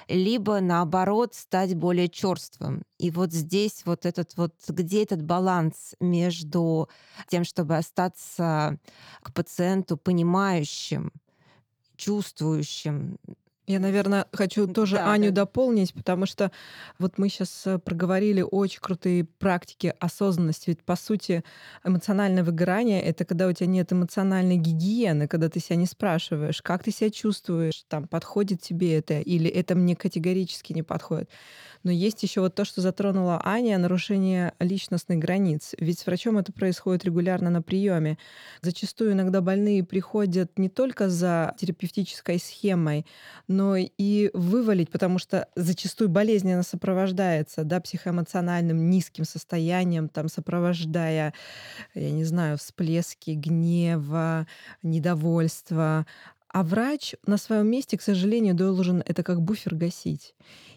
[0.08, 2.82] либо наоборот стать более черствым.
[2.98, 6.88] И вот здесь вот этот вот, где этот баланс между
[7.28, 8.78] тем, чтобы остаться
[9.22, 11.12] к пациенту понимающим,
[11.96, 13.18] чувствующим,
[13.66, 15.42] я, наверное, хочу тоже да, Аню да.
[15.42, 16.50] дополнить, потому что
[16.98, 20.70] вот мы сейчас э, проговорили очень крутые практики осознанности.
[20.70, 21.44] Ведь, по сути,
[21.82, 26.82] эмоциональное выгорание— это когда у тебя нет эмоциональной гигиены, когда ты себя не спрашиваешь, как
[26.82, 31.30] ты себя чувствуешь, там, подходит тебе это или это мне категорически не подходит.
[31.84, 35.74] Но есть еще вот то, что затронула Аня, нарушение личностных границ.
[35.78, 38.18] Ведь с врачом это происходит регулярно на приеме.
[38.62, 43.04] Зачастую иногда больные приходят не только за терапевтической схемой,
[43.56, 51.32] но и вывалить, потому что зачастую болезнь она сопровождается да, психоэмоциональным низким состоянием, там, сопровождая,
[51.94, 54.46] я не знаю, всплески гнева,
[54.82, 56.06] недовольства.
[56.48, 60.34] А врач на своем месте, к сожалению, должен это как буфер гасить.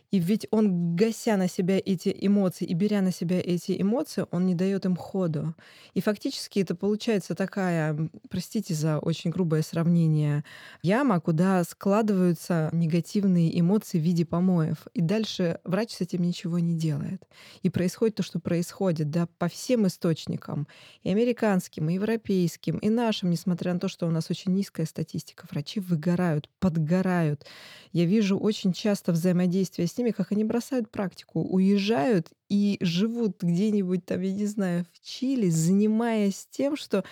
[0.09, 4.45] И ведь он, гася на себя эти эмоции и беря на себя эти эмоции, он
[4.45, 5.53] не дает им ходу.
[5.93, 10.45] И фактически это получается такая, простите за очень грубое сравнение,
[10.81, 14.87] яма, куда складываются негативные эмоции в виде помоев.
[14.93, 17.21] И дальше врач с этим ничего не делает.
[17.61, 20.67] И происходит то, что происходит, да, по всем источникам,
[21.03, 25.45] и американским, и европейским, и нашим, несмотря на то, что у нас очень низкая статистика,
[25.51, 27.45] врачи выгорают, подгорают.
[27.91, 34.05] Я вижу очень часто взаимодействие с ними, как они бросают практику, уезжают и живут где-нибудь
[34.05, 37.03] там, я не знаю, в Чили, занимаясь тем, что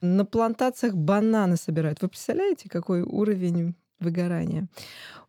[0.00, 2.02] на плантациях бананы собирают.
[2.02, 4.68] Вы представляете, какой уровень выгорания.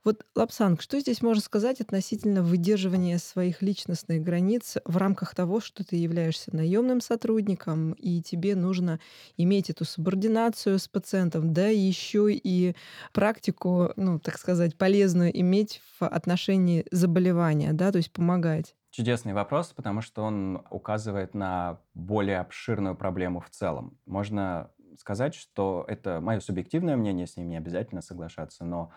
[0.03, 5.85] Вот, Лапсанг, что здесь можно сказать относительно выдерживания своих личностных границ в рамках того, что
[5.85, 8.99] ты являешься наемным сотрудником, и тебе нужно
[9.37, 12.75] иметь эту субординацию с пациентом, да, еще и
[13.13, 18.75] практику, ну, так сказать, полезную иметь в отношении заболевания, да, то есть помогать?
[18.91, 23.97] Чудесный вопрос, потому что он указывает на более обширную проблему в целом.
[24.05, 28.91] Можно сказать, что это мое субъективное мнение, с ним не обязательно соглашаться, но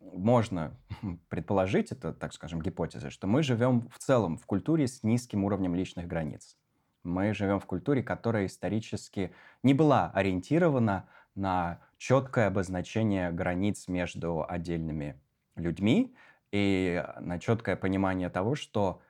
[0.00, 0.76] можно
[1.28, 5.74] предположить, это, так скажем, гипотеза, что мы живем в целом в культуре с низким уровнем
[5.74, 6.56] личных границ.
[7.02, 9.32] Мы живем в культуре, которая исторически
[9.62, 15.20] не была ориентирована на четкое обозначение границ между отдельными
[15.54, 16.14] людьми
[16.50, 19.00] и на четкое понимание того, что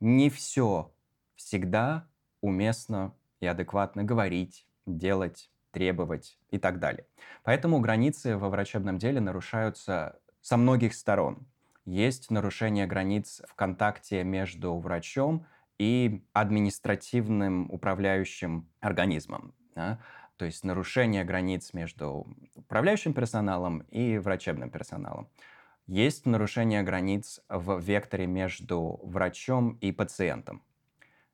[0.00, 0.92] не все
[1.34, 2.08] всегда
[2.40, 7.06] уместно и адекватно говорить, делать, требовать и так далее.
[7.42, 11.46] Поэтому границы во врачебном деле нарушаются со многих сторон.
[11.84, 15.46] Есть нарушение границ в контакте между врачом
[15.78, 19.54] и административным управляющим организмом.
[19.74, 19.98] Да?
[20.36, 25.28] То есть нарушение границ между управляющим персоналом и врачебным персоналом.
[25.86, 30.62] Есть нарушение границ в векторе между врачом и пациентом.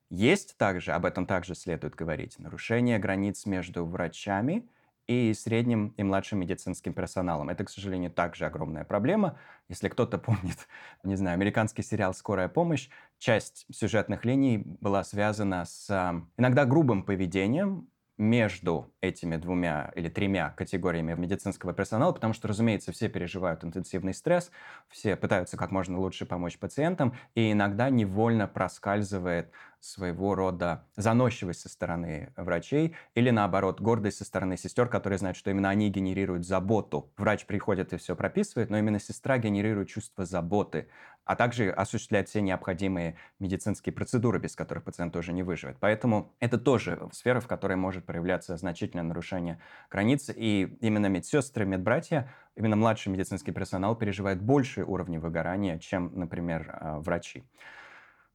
[0.09, 4.67] Есть также, об этом также следует говорить, нарушение границ между врачами
[5.07, 7.49] и средним и младшим медицинским персоналом.
[7.49, 9.39] Это, к сожалению, также огромная проблема.
[9.67, 10.67] Если кто-то помнит,
[11.03, 12.89] не знаю, американский сериал «Скорая помощь»,
[13.19, 15.89] часть сюжетных линий была связана с
[16.37, 17.89] иногда грубым поведением
[18.19, 24.51] между этими двумя или тремя категориями медицинского персонала, потому что, разумеется, все переживают интенсивный стресс,
[24.89, 31.69] все пытаются как можно лучше помочь пациентам, и иногда невольно проскальзывает своего рода заносчивость со
[31.69, 37.11] стороны врачей или, наоборот, гордость со стороны сестер, которые знают, что именно они генерируют заботу.
[37.17, 40.89] Врач приходит и все прописывает, но именно сестра генерирует чувство заботы,
[41.23, 45.77] а также осуществляет все необходимые медицинские процедуры, без которых пациент тоже не выживет.
[45.79, 49.59] Поэтому это тоже сфера, в которой может проявляться значительное нарушение
[49.89, 56.77] границ, и именно медсестры, медбратья, именно младший медицинский персонал переживает большие уровни выгорания, чем, например,
[56.79, 57.43] а, врачи.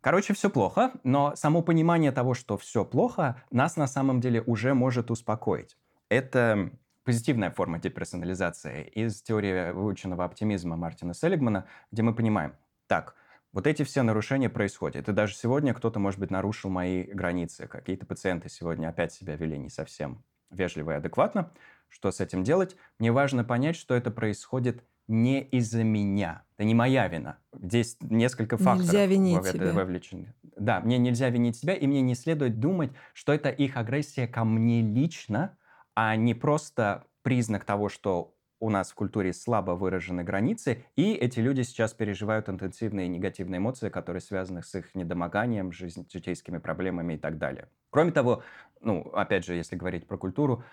[0.04, 4.74] Короче, все плохо, но само понимание того, что все плохо, нас на самом деле уже
[4.74, 5.78] может успокоить.
[6.10, 6.72] Это
[7.04, 12.52] позитивная форма деперсонализации из теории выученного оптимизма Мартина Селигмана, где мы понимаем,
[12.86, 13.14] так,
[13.54, 15.08] вот эти все нарушения происходят.
[15.08, 17.66] И даже сегодня кто-то, может быть, нарушил мои границы.
[17.66, 21.50] Какие-то пациенты сегодня опять себя вели не совсем вежливо и адекватно.
[21.88, 22.76] Что с этим делать?
[22.98, 26.43] Мне важно понять, что это происходит не из-за меня.
[26.56, 27.38] Это не моя вина.
[27.52, 30.34] Здесь несколько факторов нельзя винить в это вовлечены.
[30.56, 34.44] Да, мне нельзя винить себя, и мне не следует думать, что это их агрессия ко
[34.44, 35.58] мне лично,
[35.94, 41.40] а не просто признак того, что у нас в культуре слабо выражены границы, и эти
[41.40, 47.18] люди сейчас переживают интенсивные негативные эмоции, которые связаны с их недомоганием, жизнь, житейскими проблемами и
[47.18, 47.68] так далее.
[47.90, 48.42] Кроме того,
[48.80, 50.64] ну, опять же, если говорить про культуру,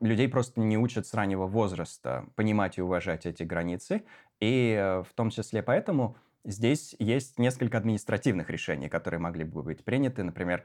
[0.00, 4.02] людей просто не учат с раннего возраста понимать и уважать эти границы,
[4.40, 9.84] и э, в том числе поэтому здесь есть несколько административных решений, которые могли бы быть
[9.84, 10.22] приняты.
[10.22, 10.64] Например,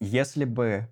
[0.00, 0.88] если бы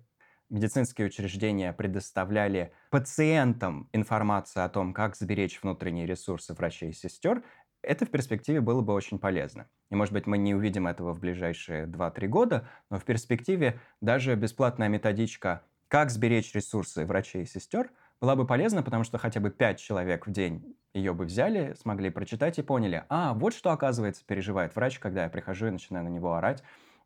[0.49, 7.43] медицинские учреждения предоставляли пациентам информацию о том, как сберечь внутренние ресурсы врачей и сестер,
[7.81, 9.69] это в перспективе было бы очень полезно.
[9.89, 14.35] И, может быть, мы не увидим этого в ближайшие 2-3 года, но в перспективе даже
[14.35, 19.49] бесплатная методичка «Как сберечь ресурсы врачей и сестер» была бы полезна, потому что хотя бы
[19.49, 24.25] 5 человек в день ее бы взяли, смогли прочитать и поняли, а, вот что, оказывается,
[24.25, 26.63] переживает врач, когда я прихожу и начинаю на него орать,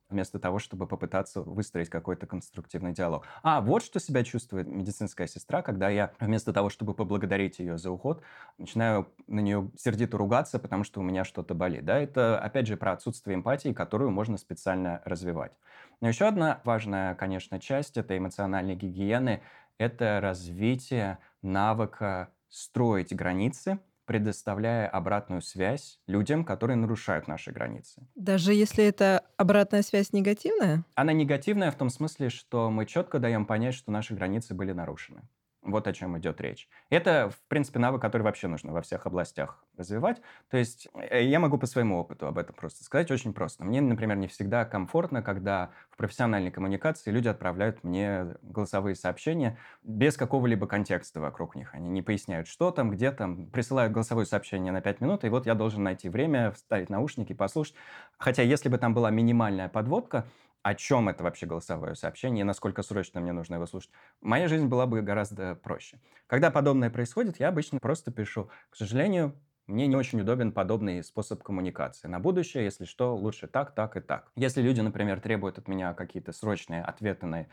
[0.10, 3.26] вместо того, чтобы попытаться выстроить какой-то конструктивный диалог.
[3.42, 7.90] А, вот что себя чувствует медицинская сестра, когда я вместо того, чтобы поблагодарить ее за
[7.90, 8.22] уход,
[8.58, 11.86] начинаю на нее сердито ругаться, потому что у меня что-то болит.
[11.86, 15.54] Да, это, опять же, про отсутствие эмпатии, которую можно специально развивать.
[16.02, 19.42] Но еще одна важная, конечно, часть этой эмоциональной гигиены–
[19.80, 28.06] это развитие навыка строить границы– предоставляя обратную связь людям, которые нарушают наши границы.
[28.16, 30.84] Даже если это обратная связь негативная?
[30.95, 35.22] Она негативная в том смысле, что мы четко даем понять, что наши границы были нарушены.
[35.64, 36.68] Вот о чем идет речь.
[36.89, 40.22] Это, в принципе, навык, который вообще нужно во всех областях развивать.
[40.49, 43.64] То есть э, я могу по своему опыту об этом просто сказать очень просто.
[43.64, 50.18] Мне, например, не всегда комфортно, когда в профессиональной коммуникации люди отправляют мне голосовые сообщения без
[50.18, 51.74] какого-либо контекста вокруг них.
[51.74, 55.45] Они не поясняют, что там, где там, присылают голосовое сообщение на 5 минут, и вот
[55.45, 57.76] я должен найти время, вставить наушники, послушать.
[58.18, 60.26] Хотя если бы там была минимальная подводка,
[60.64, 63.91] о чем это вообще голосовое сообщение, насколько срочно мне нужно его слушать,
[64.22, 65.99] моя жизнь была бы гораздо проще.
[66.28, 71.41] Когда подобное происходит, я обычно просто пишу, к сожалению, мне не очень удобен подобный способ
[71.43, 72.07] коммуникации.
[72.07, 74.32] На будущее, если что, лучше так, так и так.
[74.36, 77.47] Если люди, например, требуют от меня какие-то срочные ответы на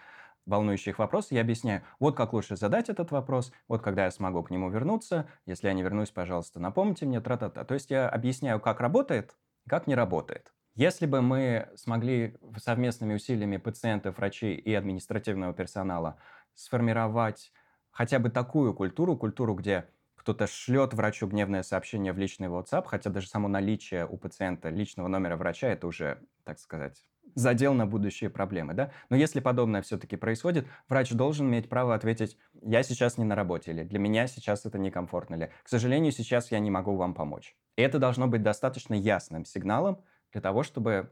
[0.46, 0.98] волнующие их
[1.30, 5.28] я объясняю, вот как лучше задать этот вопрос, вот когда я смогу к нему вернуться,
[5.46, 7.64] если я не вернусь, пожалуйста, напомните мне, тра-та-та.
[7.64, 9.36] То есть я объясняю, как работает,
[9.68, 10.52] как не работает.
[10.74, 16.18] Если бы мы смогли совместными усилиями пациентов, врачей и административного персонала
[16.54, 17.52] сформировать
[17.90, 23.10] хотя бы такую культуру, культуру, где кто-то шлет врачу гневное сообщение в личный WhatsApp, хотя
[23.10, 27.04] даже само наличие у пациента личного номера врача это уже, так сказать,
[27.34, 28.92] задел на будущие проблемы, да?
[29.08, 33.70] Но если подобное все-таки происходит, врач должен иметь право ответить, я сейчас не на работе,
[33.72, 37.56] или для меня сейчас это некомфортно, или, к сожалению, сейчас я не могу вам помочь.
[37.76, 41.10] И это должно быть достаточно ясным сигналом, для того, чтобы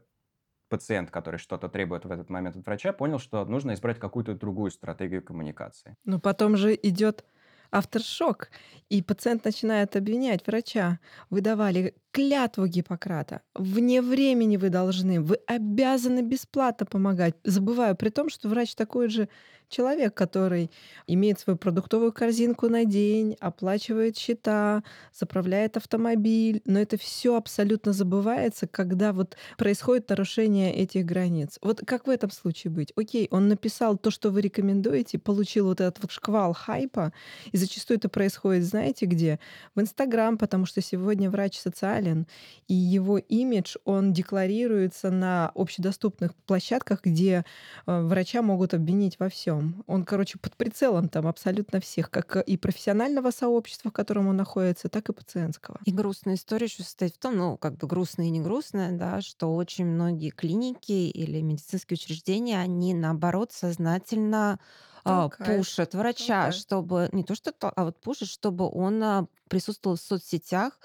[0.69, 4.71] пациент, который что-то требует в этот момент от врача, понял, что нужно избрать какую-то другую
[4.71, 5.95] стратегию коммуникации.
[6.05, 7.25] Но потом же идет
[7.71, 8.49] авторшок,
[8.89, 10.99] и пациент начинает обвинять врача.
[11.29, 13.41] Вы давали клятву Гиппократа.
[13.55, 17.35] Вне времени вы должны, вы обязаны бесплатно помогать.
[17.43, 19.29] Забываю при том, что врач такой же
[19.69, 20.71] человек, который
[21.07, 24.83] имеет свою продуктовую корзинку на день, оплачивает счета,
[25.13, 31.59] заправляет автомобиль, но это все абсолютно забывается, когда вот происходит нарушение этих границ.
[31.61, 32.91] Вот как в этом случае быть?
[32.95, 37.13] Окей, он написал то, что вы рекомендуете, получил вот этот вот шквал хайпа,
[37.51, 39.39] и зачастую это происходит, знаете где?
[39.75, 42.27] В Инстаграм, потому что сегодня врач социальный актуален,
[42.67, 47.45] и его имидж, он декларируется на общедоступных площадках, где
[47.85, 49.83] э, врача могут обвинить во всем.
[49.87, 54.89] Он, короче, под прицелом там абсолютно всех, как и профессионального сообщества, в котором он находится,
[54.89, 55.77] так и пациентского.
[55.85, 59.21] И грустная история еще состоит в том, ну, как бы грустная и не грустная, да,
[59.21, 64.59] что очень многие клиники или медицинские учреждения, они, наоборот, сознательно
[65.03, 66.55] а, пушат врача, Толкает.
[66.55, 70.79] чтобы не то что, а вот пушат, чтобы он а, присутствовал в соцсетях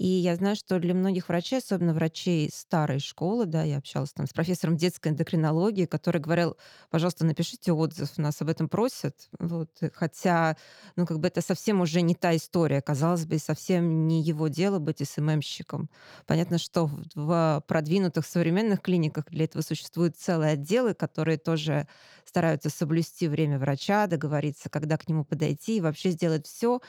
[0.00, 4.26] и я знаю, что для многих врачей, особенно врачей старой школы, да, я общалась там
[4.26, 6.56] с профессором детской эндокринологии, который говорил,
[6.88, 9.28] пожалуйста, напишите отзыв, нас об этом просят.
[9.38, 9.68] Вот.
[9.92, 10.56] Хотя,
[10.96, 12.80] ну, как бы это совсем уже не та история.
[12.80, 15.90] Казалось бы, совсем не его дело быть СММщиком.
[16.26, 21.86] Понятно, что в продвинутых современных клиниках для этого существуют целые отделы, которые тоже
[22.24, 26.80] стараются соблюсти время врача, договориться, когда к нему подойти, и вообще сделать все,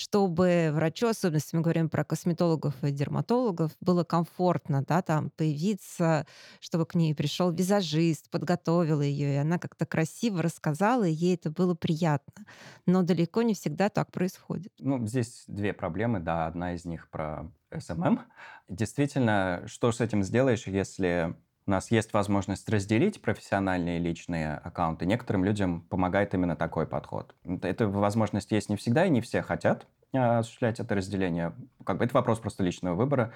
[0.00, 6.26] чтобы врачу, особенно если мы говорим про косметологов и дерматологов, было комфортно, да, там появиться,
[6.58, 11.50] чтобы к ней пришел визажист, подготовил ее, и она как-то красиво рассказала, и ей это
[11.50, 12.46] было приятно.
[12.86, 14.72] Но далеко не всегда так происходит.
[14.78, 18.20] Ну, здесь две проблемы, да, одна из них про SMM.
[18.68, 21.36] Действительно, что с этим сделаешь, если
[21.70, 25.06] у нас есть возможность разделить профессиональные и личные аккаунты.
[25.06, 27.32] Некоторым людям помогает именно такой подход.
[27.62, 31.52] Эта возможность есть не всегда, и не все хотят а, осуществлять это разделение.
[31.86, 33.32] Как бы это вопрос просто личного выбора.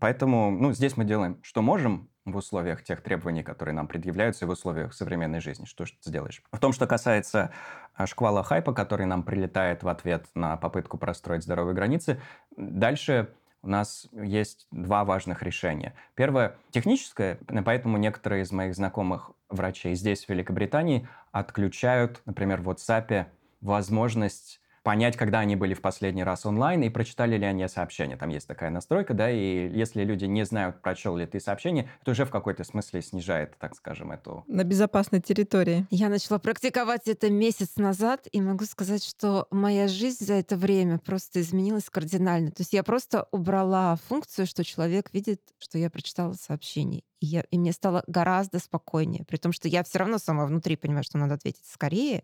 [0.00, 4.48] Поэтому ну, здесь мы делаем, что можем в условиях тех требований, которые нам предъявляются, и
[4.48, 5.64] в условиях современной жизни.
[5.64, 6.42] Что ж ты сделаешь?
[6.50, 7.52] В том, что касается
[7.94, 12.20] а, шквала хайпа, который нам прилетает в ответ на попытку простроить здоровые границы,
[12.56, 13.32] дальше
[13.62, 15.94] у нас есть два важных решения.
[16.14, 23.26] Первое– техническое, поэтому некоторые из моих знакомых врачей здесь, в Великобритании, отключают, например, в WhatsApp
[23.60, 28.16] возможность понять, когда они были в последний раз онлайн и прочитали ли они сообщение.
[28.16, 32.12] Там есть такая настройка, да, и если люди не знают, прочел ли ты сообщение, это
[32.12, 34.44] уже в какой-то смысле снижает, так скажем, эту...
[34.46, 35.86] На безопасной территории.
[35.90, 40.98] Я начала практиковать это месяц назад, и могу сказать, что моя жизнь за это время
[40.98, 42.50] просто изменилась кардинально.
[42.50, 47.02] То есть я просто убрала функцию, что человек видит, что я прочитала сообщение.
[47.20, 50.76] И, я, и мне стало гораздо спокойнее, при том, что я все равно сама внутри
[50.76, 52.22] понимаю, что надо ответить скорее,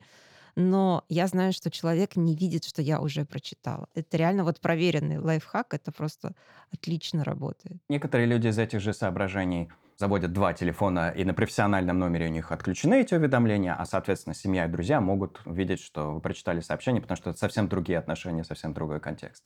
[0.56, 3.88] но я знаю, что человек не видит, что я уже прочитала.
[3.94, 6.34] Это реально вот проверенный лайфхак, это просто
[6.72, 7.76] отлично работает.
[7.88, 12.52] Некоторые люди из этих же соображений заводят два телефона, и на профессиональном номере у них
[12.52, 17.16] отключены эти уведомления, а, соответственно, семья и друзья могут видеть, что вы прочитали сообщение, потому
[17.16, 19.44] что это совсем другие отношения, совсем другой контекст.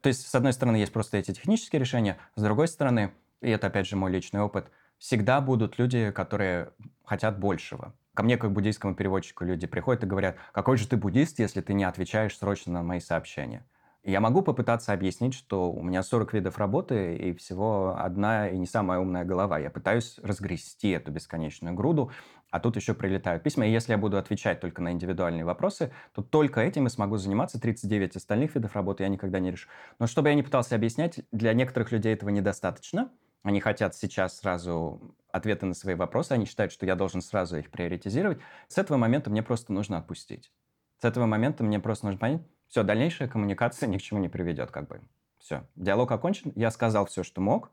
[0.00, 3.68] То есть, с одной стороны, есть просто эти технические решения, с другой стороны, и это,
[3.68, 6.70] опять же, мой личный опыт, всегда будут люди, которые
[7.04, 7.94] хотят большего.
[8.16, 11.74] Ко мне, как буддийскому переводчику, люди приходят и говорят, какой же ты буддист, если ты
[11.74, 13.62] не отвечаешь срочно на мои сообщения.
[14.04, 18.56] И я могу попытаться объяснить, что у меня 40 видов работы и всего одна и
[18.56, 19.58] не самая умная голова.
[19.58, 22.10] Я пытаюсь разгрести эту бесконечную груду,
[22.50, 23.66] а тут еще прилетают письма.
[23.66, 27.60] И если я буду отвечать только на индивидуальные вопросы, то только этим я смогу заниматься.
[27.60, 29.68] 39 остальных видов работы я никогда не решу.
[29.98, 33.10] Но чтобы я не пытался объяснять, для некоторых людей этого недостаточно–
[33.46, 37.70] они хотят сейчас сразу ответы на свои вопросы, они считают, что я должен сразу их
[37.70, 38.38] приоритизировать.
[38.68, 40.52] С этого момента мне просто нужно отпустить.
[41.00, 44.70] С этого момента мне просто нужно понять, все, дальнейшая коммуникация ни к чему не приведет,
[44.70, 45.00] как бы.
[45.38, 47.70] Все, диалог окончен, я сказал все, что мог,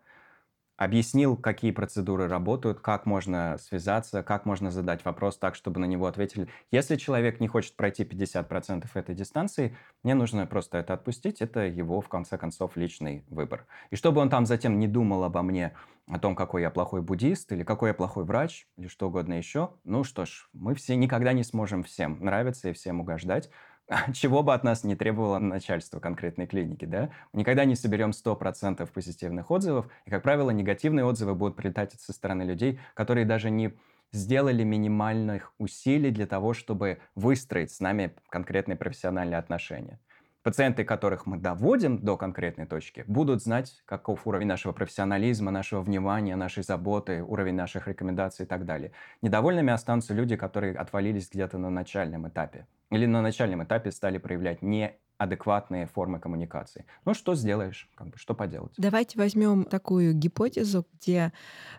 [0.77, 6.07] объяснил, какие процедуры работают, как можно связаться, как можно задать вопрос так, чтобы на него
[6.07, 6.47] ответили.
[6.71, 12.01] Если человек не хочет пройти 50% этой дистанции, мне нужно просто это отпустить, это его,
[12.01, 13.65] в конце концов, личный выбор.
[13.91, 15.73] И чтобы он там затем не думал обо мне,
[16.07, 19.71] о том, какой я плохой буддист, или какой я плохой врач, или что угодно еще,
[19.85, 23.49] ну что ж, мы все никогда не сможем всем нравиться и всем угождать,
[24.13, 27.09] чего бы от нас не требовало начальство конкретной клиники, да?
[27.33, 32.43] Никогда не соберем 100% позитивных отзывов, и, как правило, негативные отзывы будут прилетать со стороны
[32.43, 33.73] людей, которые даже не
[34.11, 39.99] сделали минимальных усилий для того, чтобы выстроить с нами конкретные профессиональные отношения.
[40.43, 46.35] Пациенты, которых мы доводим до конкретной точки, будут знать, каков уровень нашего профессионализма, нашего внимания,
[46.35, 48.91] нашей заботы, уровень наших рекомендаций и так далее.
[49.21, 52.67] Недовольными останутся люди, которые отвалились где-то на начальном этапе.
[52.93, 56.85] Или на начальном этапе стали проявлять не адекватные формы коммуникации.
[57.05, 57.89] Ну, что сделаешь?
[57.95, 58.73] Как бы, что поделать?
[58.77, 61.31] Давайте возьмем такую гипотезу, где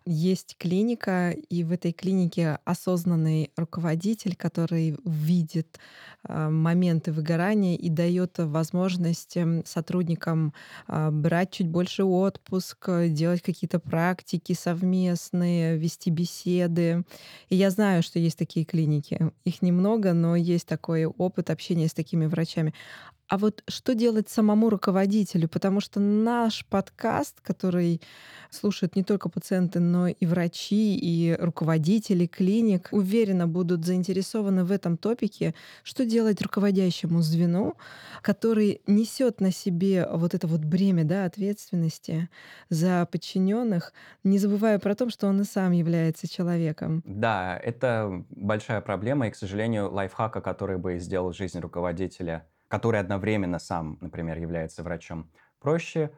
[0.06, 5.78] есть клиника, и в этой клинике осознанный руководитель, который видит
[6.26, 10.54] э, моменты выгорания и дает возможность эм, сотрудникам
[10.88, 17.04] э, брать чуть больше отпуск, делать какие-то практики совместные, вести беседы.
[17.48, 19.32] И я знаю, что есть такие клиники.
[19.44, 22.72] Их немного, но есть такой опыт общения с такими врачами.
[23.28, 25.48] А вот что делать самому руководителю?
[25.48, 28.02] Потому что наш подкаст, который
[28.50, 34.98] слушают не только пациенты, но и врачи, и руководители клиник, уверенно будут заинтересованы в этом
[34.98, 37.76] топике, что делать руководящему звену,
[38.20, 42.28] который несет на себе вот это вот бремя да, ответственности
[42.68, 47.02] за подчиненных, не забывая про то, что он и сам является человеком.
[47.06, 53.58] Да, это большая проблема, и, к сожалению, лайфхака, который бы сделал жизнь руководителя который одновременно
[53.58, 56.10] сам, например, является врачом, проще?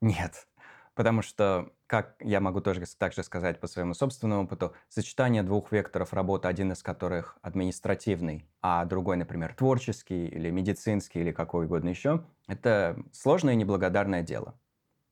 [0.00, 0.46] Нет.
[0.94, 6.12] Потому что, как я могу тоже также сказать по своему собственному опыту, сочетание двух векторов
[6.12, 12.24] работы, один из которых административный, а другой, например, творческий или медицинский или какой угодно еще,
[12.48, 14.58] это сложное и неблагодарное дело.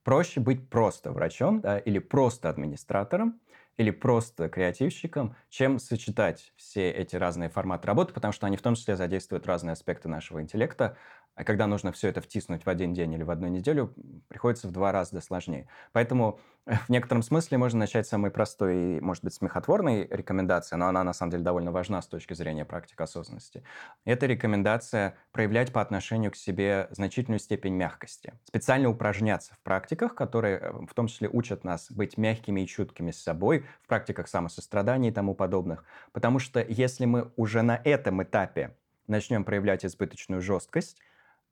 [0.03, 3.41] Проще быть просто врачом да, или просто администратором,
[3.77, 8.75] или просто креативщиком, чем сочетать все эти разные форматы работы, потому что они в том
[8.75, 10.97] числе задействуют разные аспекты нашего интеллекта,
[11.37, 13.95] а когда нужно все это втиснуть в один день или в одну неделю,
[14.29, 15.69] приходится в два раза сложнее.
[15.93, 20.89] Поэтому в некотором смысле можно начать с самой простой и, может быть, смехотворной рекомендации, но
[20.89, 23.63] она на самом деле довольно важна с точки зрения практик осознанности.
[24.05, 28.33] Это рекомендация проявлять по отношению к себе значительную степень мягкости.
[28.45, 33.11] Специально упражняться в практиках, которые э, в том числе учат нас быть мягкими и чуткими
[33.11, 35.85] с собой, в практиках самосострадания и тому подобных.
[36.13, 38.75] Потому что если мы уже на этом этапе
[39.07, 41.01] начнем проявлять избыточную жесткость,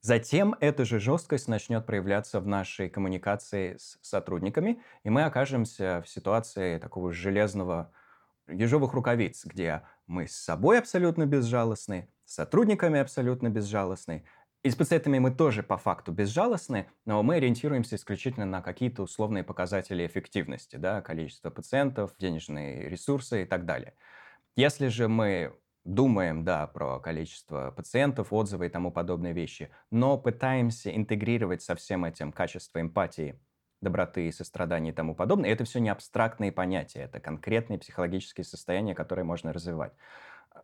[0.05, 6.11] Затем эта же жесткость начнет проявляться в нашей коммуникации с сотрудниками, и мы окажемся в
[6.11, 7.91] ситуации такого железного
[8.47, 14.27] ежовых рукавиц, где мы с собой абсолютно безжалостны, с сотрудниками абсолютно безжалостны,
[14.63, 19.43] и с пациентами мы тоже по факту безжалостны, но мы ориентируемся исключительно на какие-то условные
[19.43, 23.95] показатели эффективности, да, количество пациентов, денежные ресурсы и так далее.
[24.55, 30.95] Если же мы думаем, да, про количество пациентов, отзывы и тому подобные вещи, но пытаемся
[30.95, 33.41] интегрировать со всем этим качество эмпатии,
[33.81, 35.51] доброты, сострадания и тому подобное.
[35.51, 39.93] И это все не абстрактные понятия, это конкретные психологические состояния, которые можно развивать.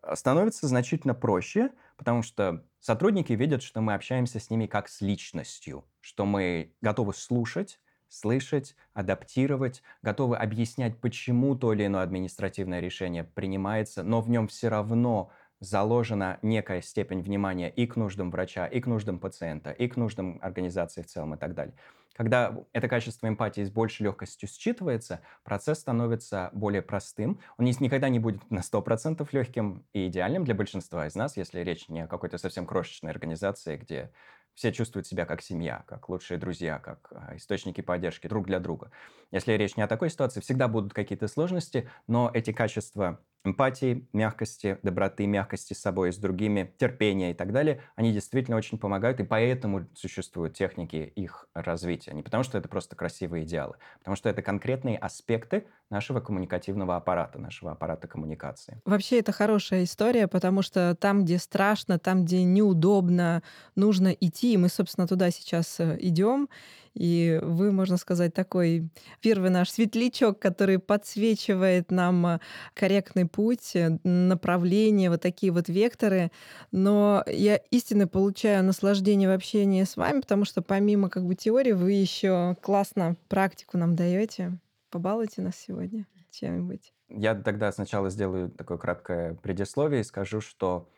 [0.02, 5.00] А, становится значительно проще, потому что сотрудники видят, что мы общаемся с ними как с
[5.00, 13.24] личностью, что мы готовы слушать, слышать, адаптировать, готовы объяснять, почему то или иное административное решение
[13.24, 15.30] принимается, но в нем все равно
[15.60, 20.38] заложена некая степень внимания и к нуждам врача, и к нуждам пациента, и к нуждам
[20.42, 21.74] организации в целом и так далее.
[22.14, 27.40] Когда это качество эмпатии с большей легкостью считывается, процесс становится более простым.
[27.56, 31.88] Он никогда не будет на 100% легким и идеальным для большинства из нас, если речь
[31.88, 34.12] не о какой-то совсем крошечной организации, где
[34.54, 38.90] все чувствуют себя как семья, как лучшие друзья, как а, источники поддержки друг для друга.
[39.30, 44.78] Если речь не о такой ситуации, всегда будут какие-то сложности, но эти качества эмпатии, мягкости,
[44.82, 49.20] доброты, мягкости с собой и с другими, терпения и так далее, они действительно очень помогают,
[49.20, 52.12] и поэтому существуют техники их развития.
[52.12, 57.38] Не потому, что это просто красивые идеалы, потому что это конкретные аспекты нашего коммуникативного аппарата,
[57.38, 58.80] нашего аппарата коммуникации.
[58.84, 63.42] Вообще это хорошая история, потому что там, где страшно, там, где неудобно,
[63.74, 66.48] нужно идти, и мы, собственно, туда сейчас э, идем.
[66.94, 68.88] И вы, можно сказать, такой
[69.20, 72.40] первый наш светлячок, который подсвечивает нам э,
[72.74, 76.30] корректный путь, э, направление, вот такие вот векторы.
[76.70, 81.72] Но я истинно получаю наслаждение в общении с вами, потому что помимо как бы теории
[81.72, 84.58] вы еще классно практику нам даете.
[84.90, 86.92] Побалуйте нас сегодня чем-нибудь.
[87.08, 90.88] Я тогда сначала сделаю такое краткое предисловие и скажу, что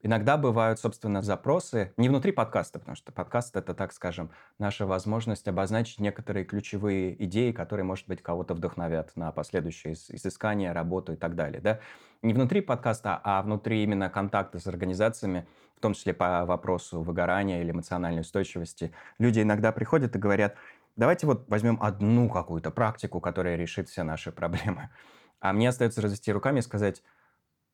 [0.00, 5.46] иногда бывают, собственно, запросы не внутри подкаста, потому что подкаст— это, так скажем, наша возможность
[5.48, 11.34] обозначить некоторые ключевые идеи, которые, может быть, кого-то вдохновят на последующее изыскание, работу и так
[11.34, 11.60] далее.
[11.60, 11.80] Да?
[12.22, 15.46] Не внутри подкаста, а внутри именно контакта с организациями,
[15.76, 18.92] в том числе по вопросу выгорания или эмоциональной устойчивости.
[19.18, 20.54] Люди иногда приходят и говорят—
[20.96, 24.90] Давайте вот возьмем одну какую-то практику, которая решит все наши проблемы.
[25.40, 27.02] А мне остается развести руками и сказать,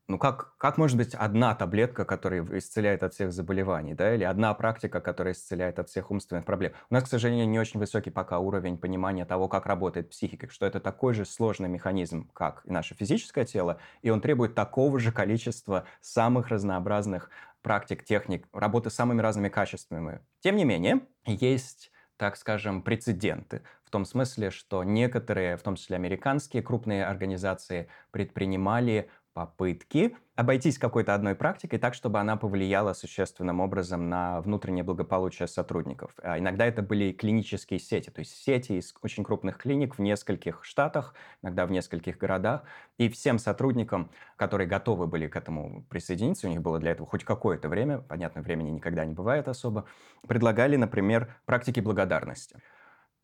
[0.09, 4.55] ну как, как может быть одна таблетка, которая исцеляет от всех заболеваний, да, или одна
[4.55, 6.73] практика, которая исцеляет от всех умственных проблем?
[6.89, 10.65] У нас, к сожалению, не очень высокий пока уровень понимания того, как работает психика, что
[10.65, 15.13] это такой же сложный механизм, как и наше физическое тело, и он требует такого же
[15.13, 17.29] количества самых разнообразных
[17.61, 20.21] практик, техник, работы с самыми разными качествами.
[20.41, 23.63] Тем не менее, есть так скажем, прецеденты.
[23.85, 29.09] В том смысле, что некоторые, в том числе американские крупные организации, предпринимали
[29.39, 36.11] попытки обойтись какой-то одной практикой так, чтобы она повлияла существенным образом на внутреннее благополучие сотрудников.
[36.21, 40.65] А иногда это были клинические сети, то есть сети из очень крупных клиник в нескольких
[40.65, 42.65] штатах, иногда в нескольких городах,
[42.97, 47.23] и всем сотрудникам, которые готовы были к этому присоединиться, у них было для этого хоть
[47.23, 49.85] какое-то время, понятно, времени никогда не бывает особо,
[50.27, 52.57] предлагали, например, практики благодарности.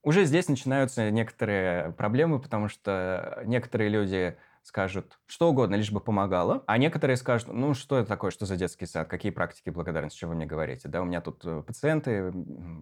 [0.04, 6.64] Уже здесь начинаются некоторые проблемы, потому что некоторые люди скажут что угодно, лишь бы помогало,
[6.66, 10.28] а некоторые скажут, ну что это такое, что за детский сад, какие практики благодарности, что
[10.28, 12.32] вы мне говорите, да, у меня тут э, пациенты,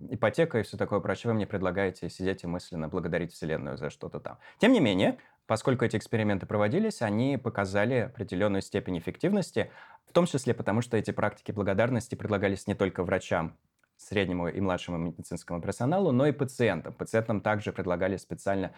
[0.09, 4.20] ипотека и все такое прочее, вы мне предлагаете сидеть и мысленно благодарить Вселенную за что-то
[4.20, 4.39] там.
[4.59, 9.72] Тем не менее, поскольку эти эксперименты проводились, они показали определенную степень эффективности,
[10.07, 13.59] в том числе потому, что эти практики благодарности предлагались не только врачам,
[13.97, 16.93] среднему и младшему медицинскому персоналу, но и пациентам.
[16.93, 18.72] Пациентам также предлагали специально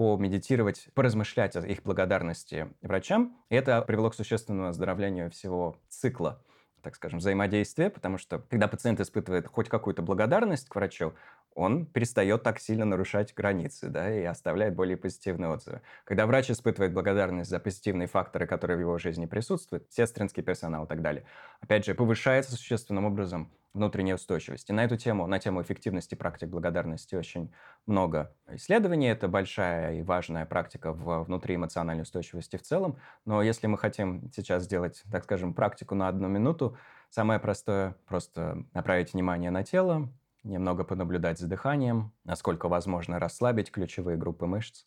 [0.00, 3.36] помедитировать, поразмышлять о их благодарности врачам.
[3.50, 6.42] И это привело к существенному оздоровлению всего цикла
[6.82, 11.12] так скажем, взаимодействия, потому что когда пациент испытывает хоть какую-то благодарность к врачу,
[11.60, 15.82] он перестает так сильно нарушать границы, да, и оставляет более позитивные отзывы.
[16.04, 20.88] Когда врач испытывает благодарность за позитивные факторы, которые в его жизни присутствуют, сестринский персонал и
[20.88, 21.24] так далее,
[21.60, 24.70] опять же, повышается существенным образом внутренняя устойчивость.
[24.70, 27.52] И на эту тему, на тему эффективности практик благодарности очень
[27.86, 29.08] много исследований.
[29.08, 32.98] Это большая и важная практика в внутри эмоциональной устойчивости в целом.
[33.26, 36.76] Но если мы хотим сейчас сделать, так скажем, практику на одну минуту,
[37.10, 40.08] самое простое– просто направить внимание на тело,
[40.42, 44.86] немного понаблюдать за дыханием, насколько возможно расслабить ключевые группы мышц,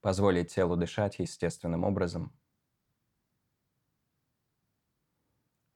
[0.00, 2.32] позволить телу дышать естественным образом.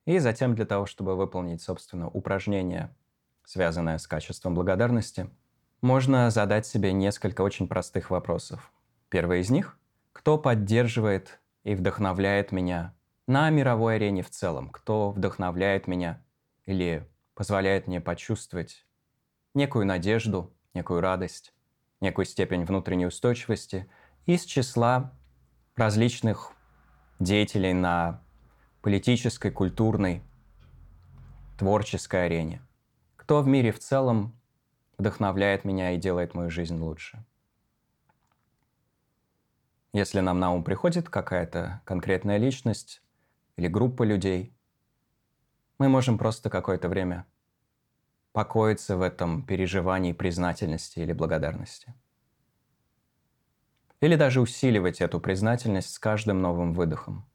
[0.06, 2.96] И затем для того, чтобы выполнить, собственно, упражнение,
[3.44, 5.30] связанное с качеством благодарности,
[5.80, 8.72] можно задать себе несколько очень простых вопросов.
[9.11, 9.78] Первый из них–
[10.18, 12.92] кто поддерживает и вдохновляет меня
[13.28, 16.24] на мировой арене в целом, кто вдохновляет меня
[16.64, 18.86] или позволяет мне почувствовать
[19.52, 21.52] некую надежду, некую радость,
[22.00, 23.86] некую степень внутренней устойчивости
[24.24, 25.12] из числа
[25.76, 26.52] различных
[27.18, 28.22] деятелей на
[28.80, 30.22] политической, культурной,
[31.58, 32.62] творческой арене.
[33.16, 34.40] Кто в мире в целом
[34.96, 37.22] вдохновляет меня и делает мою жизнь лучше.
[39.92, 43.02] Если нам на ум приходит какая-то конкретная личность,
[43.59, 44.56] или группа людей,
[45.78, 47.26] мы можем просто какое-то время
[48.32, 51.92] покоиться в этом переживании признательности или благодарности.
[54.00, 57.28] Или даже усиливать эту признательность с каждым новым выдохом.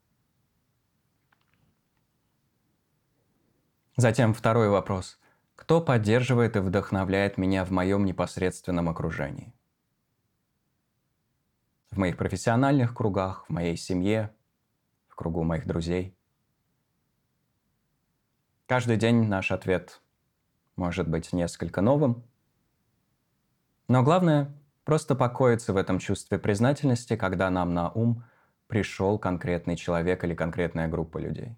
[3.98, 5.20] Затем второй вопрос.
[5.58, 9.54] Кто поддерживает и вдохновляет меня в моем непосредственном окружении?
[11.92, 14.34] В моих профессиональных кругах, в моей семье,
[15.14, 16.18] в кругу моих друзей.
[18.66, 20.02] Каждый день наш ответ
[20.76, 22.24] может быть несколько новым,
[23.88, 24.52] но главное–
[24.86, 28.24] просто покоиться в этом чувстве признательности, когда нам на ум
[28.66, 31.56] пришел конкретный человек или конкретная группа людей.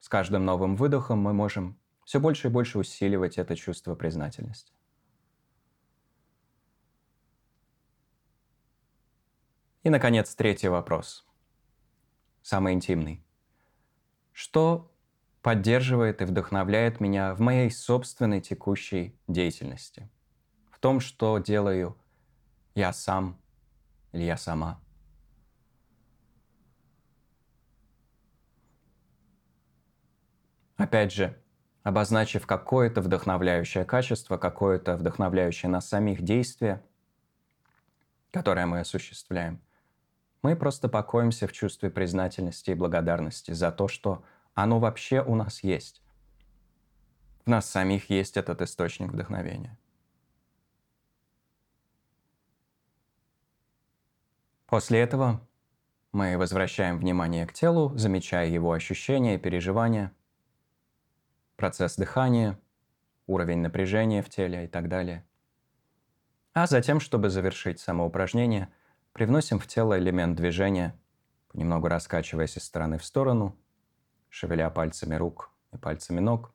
[0.00, 4.74] С каждым новым выдохом мы можем все больше и больше усиливать это чувство признательности.
[9.82, 11.24] И, наконец, третий вопрос.
[12.42, 13.24] Самый интимный.
[14.32, 14.92] Что
[15.40, 20.10] поддерживает и вдохновляет меня в моей собственной текущей деятельности?
[20.70, 21.96] В том, что делаю
[22.74, 23.40] я сам
[24.12, 24.78] или я сама?
[30.76, 31.42] Опять же,
[31.84, 36.82] обозначив какое-то вдохновляющее качество, какое-то вдохновляющее нас самих действие,
[38.30, 39.62] которое мы осуществляем–
[40.42, 44.24] мы просто покоимся в чувстве признательности и благодарности за то, что
[44.54, 46.02] оно вообще у нас есть.
[47.44, 49.78] В нас самих есть этот источник вдохновения.
[54.66, 55.40] После этого
[56.12, 60.12] мы возвращаем внимание к телу, замечая его ощущения, переживания,
[61.56, 62.58] процесс дыхания,
[63.26, 65.24] уровень напряжения в теле и так далее.
[66.52, 68.72] А затем, чтобы завершить само упражнение,
[69.12, 70.98] привносим в тело элемент движения,
[71.48, 73.56] понемногу раскачиваясь из стороны в сторону,
[74.28, 76.52] шевеля пальцами рук и пальцами ног.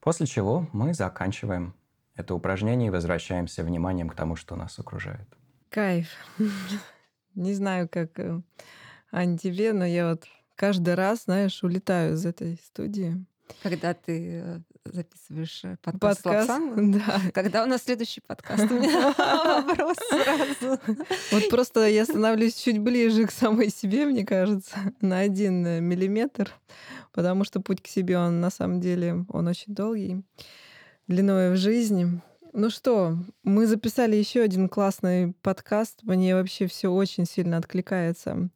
[0.00, 1.74] После чего мы заканчиваем
[2.14, 5.28] это упражнение и возвращаемся вниманием к тому, что нас окружает.
[5.70, 6.08] Кайф.
[7.34, 8.40] Не знаю, как э,
[9.10, 10.24] Ань тебе, но я вот
[10.54, 13.24] каждый раз, знаешь, улетаю из этой студии.
[13.62, 17.20] Когда ты э, записываешь э, подкаст, Подкаст, Лапсан, да.
[17.34, 18.70] когда у нас следующий подкаст?
[18.70, 19.14] У меня
[19.66, 20.80] вопрос сразу.
[21.32, 26.52] Вот просто я становлюсь чуть ближе к самой себе, мне кажется, на один э, миллиметр,
[27.12, 30.22] потому что путь к себе, он на самом деле, он очень долгий,
[31.08, 32.20] длиной в жизни.
[32.52, 36.00] Ну что, мы записали еще один классный подкаст.
[36.02, 38.48] Мне вообще все очень сильно откликается.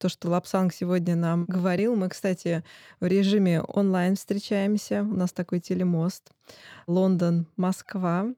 [0.00, 1.94] То, что Лапсанг сегодня нам говорил.
[1.94, 2.64] Мы, кстати,
[3.00, 5.02] в режиме онлайн встречаемся.
[5.02, 6.30] У нас такой телемост.
[6.86, 8.28] Лондон, Москва.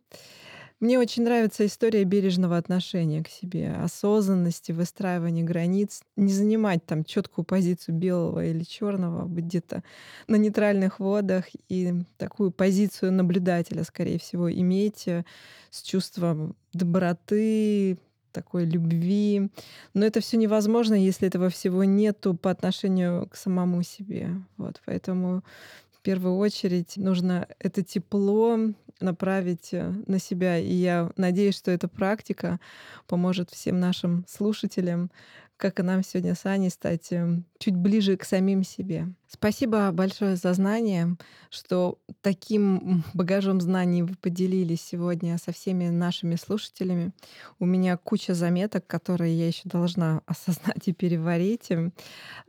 [0.81, 7.45] Мне очень нравится история бережного отношения к себе, осознанности, выстраивания границ, не занимать там четкую
[7.45, 9.85] позицию белого или черного, быть где-то
[10.27, 15.25] на нейтральных водах и такую позицию наблюдателя, скорее всего, иметь э,
[15.71, 17.99] с чувством доброты,
[18.33, 19.51] такой любви.
[19.95, 24.30] Но это все невозможно, если этого всего нету по отношению к самому себе.
[24.57, 25.43] Вот, поэтому
[25.91, 28.59] в первую очередь нужно это тепло
[29.01, 30.59] направить э, на себя.
[30.59, 32.61] И я надеюсь, что эта практика
[33.07, 35.11] поможет всем нашим слушателям,
[35.57, 39.07] как и нам сегодня с Аней, стать э, чуть ближе к самим себе.
[39.29, 41.17] Спасибо большое за знание,
[41.49, 47.13] что таким багажом знаний вы поделились сегодня со всеми нашими слушателями.
[47.61, 51.71] У меня куча заметок, которые я еще должна осознать и переварить.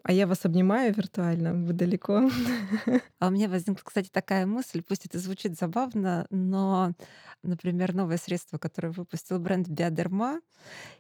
[0.01, 2.29] А я вас обнимаю виртуально, вы далеко.
[3.19, 6.91] А у меня возникла, кстати, такая мысль, пусть это звучит забавно, но,
[7.41, 10.41] например, новое средство, которое выпустил бренд Биодерма,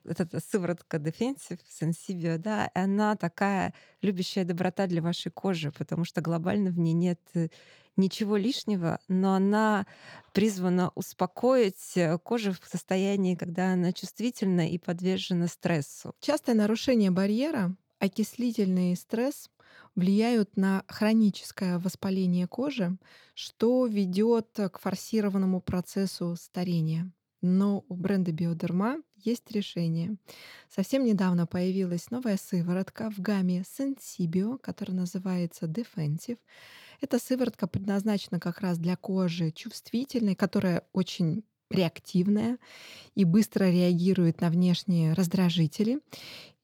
[0.05, 3.73] это сыворотка Defensive Sensibio, да, она такая
[4.03, 7.47] любящая доброта для вашей кожи, потому что глобально в ней нет э,
[7.95, 9.85] ничего лишнего, но она
[10.33, 16.13] призвана успокоить э, кожу в состоянии, когда она чувствительна и подвержена стрессу.
[16.19, 19.49] Частое нарушение барьера, окислительный стресс
[19.95, 22.97] влияют на хроническое воспаление кожи,
[23.33, 27.11] что ведет к форсированному процессу старения.
[27.41, 30.15] Но у бренда Биодерма есть решение.
[30.69, 36.39] Совсем недавно появилась новая сыворотка в гамме Sensibio, которая называется Defensive.
[37.01, 42.57] Эта сыворотка предназначена как раз для кожи чувствительной, которая очень реактивная
[43.15, 45.99] и быстро реагирует на внешние раздражители.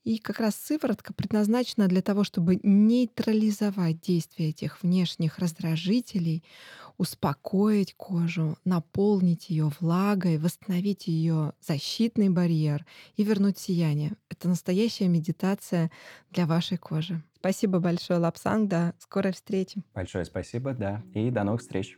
[0.05, 6.43] И как раз сыворотка предназначена для того, чтобы нейтрализовать действие этих внешних раздражителей,
[6.99, 12.85] успокоить кожу, наполнить ее влагой, восстановить ее защитный барьер
[13.15, 14.11] и вернуть сияние.
[14.29, 15.89] Это настоящая медитация
[16.29, 17.23] для вашей кожи.
[17.37, 18.69] Спасибо большое, Лапсанг.
[18.69, 19.81] До скорой встречи.
[19.95, 21.97] Большое спасибо, да, и до новых встреч.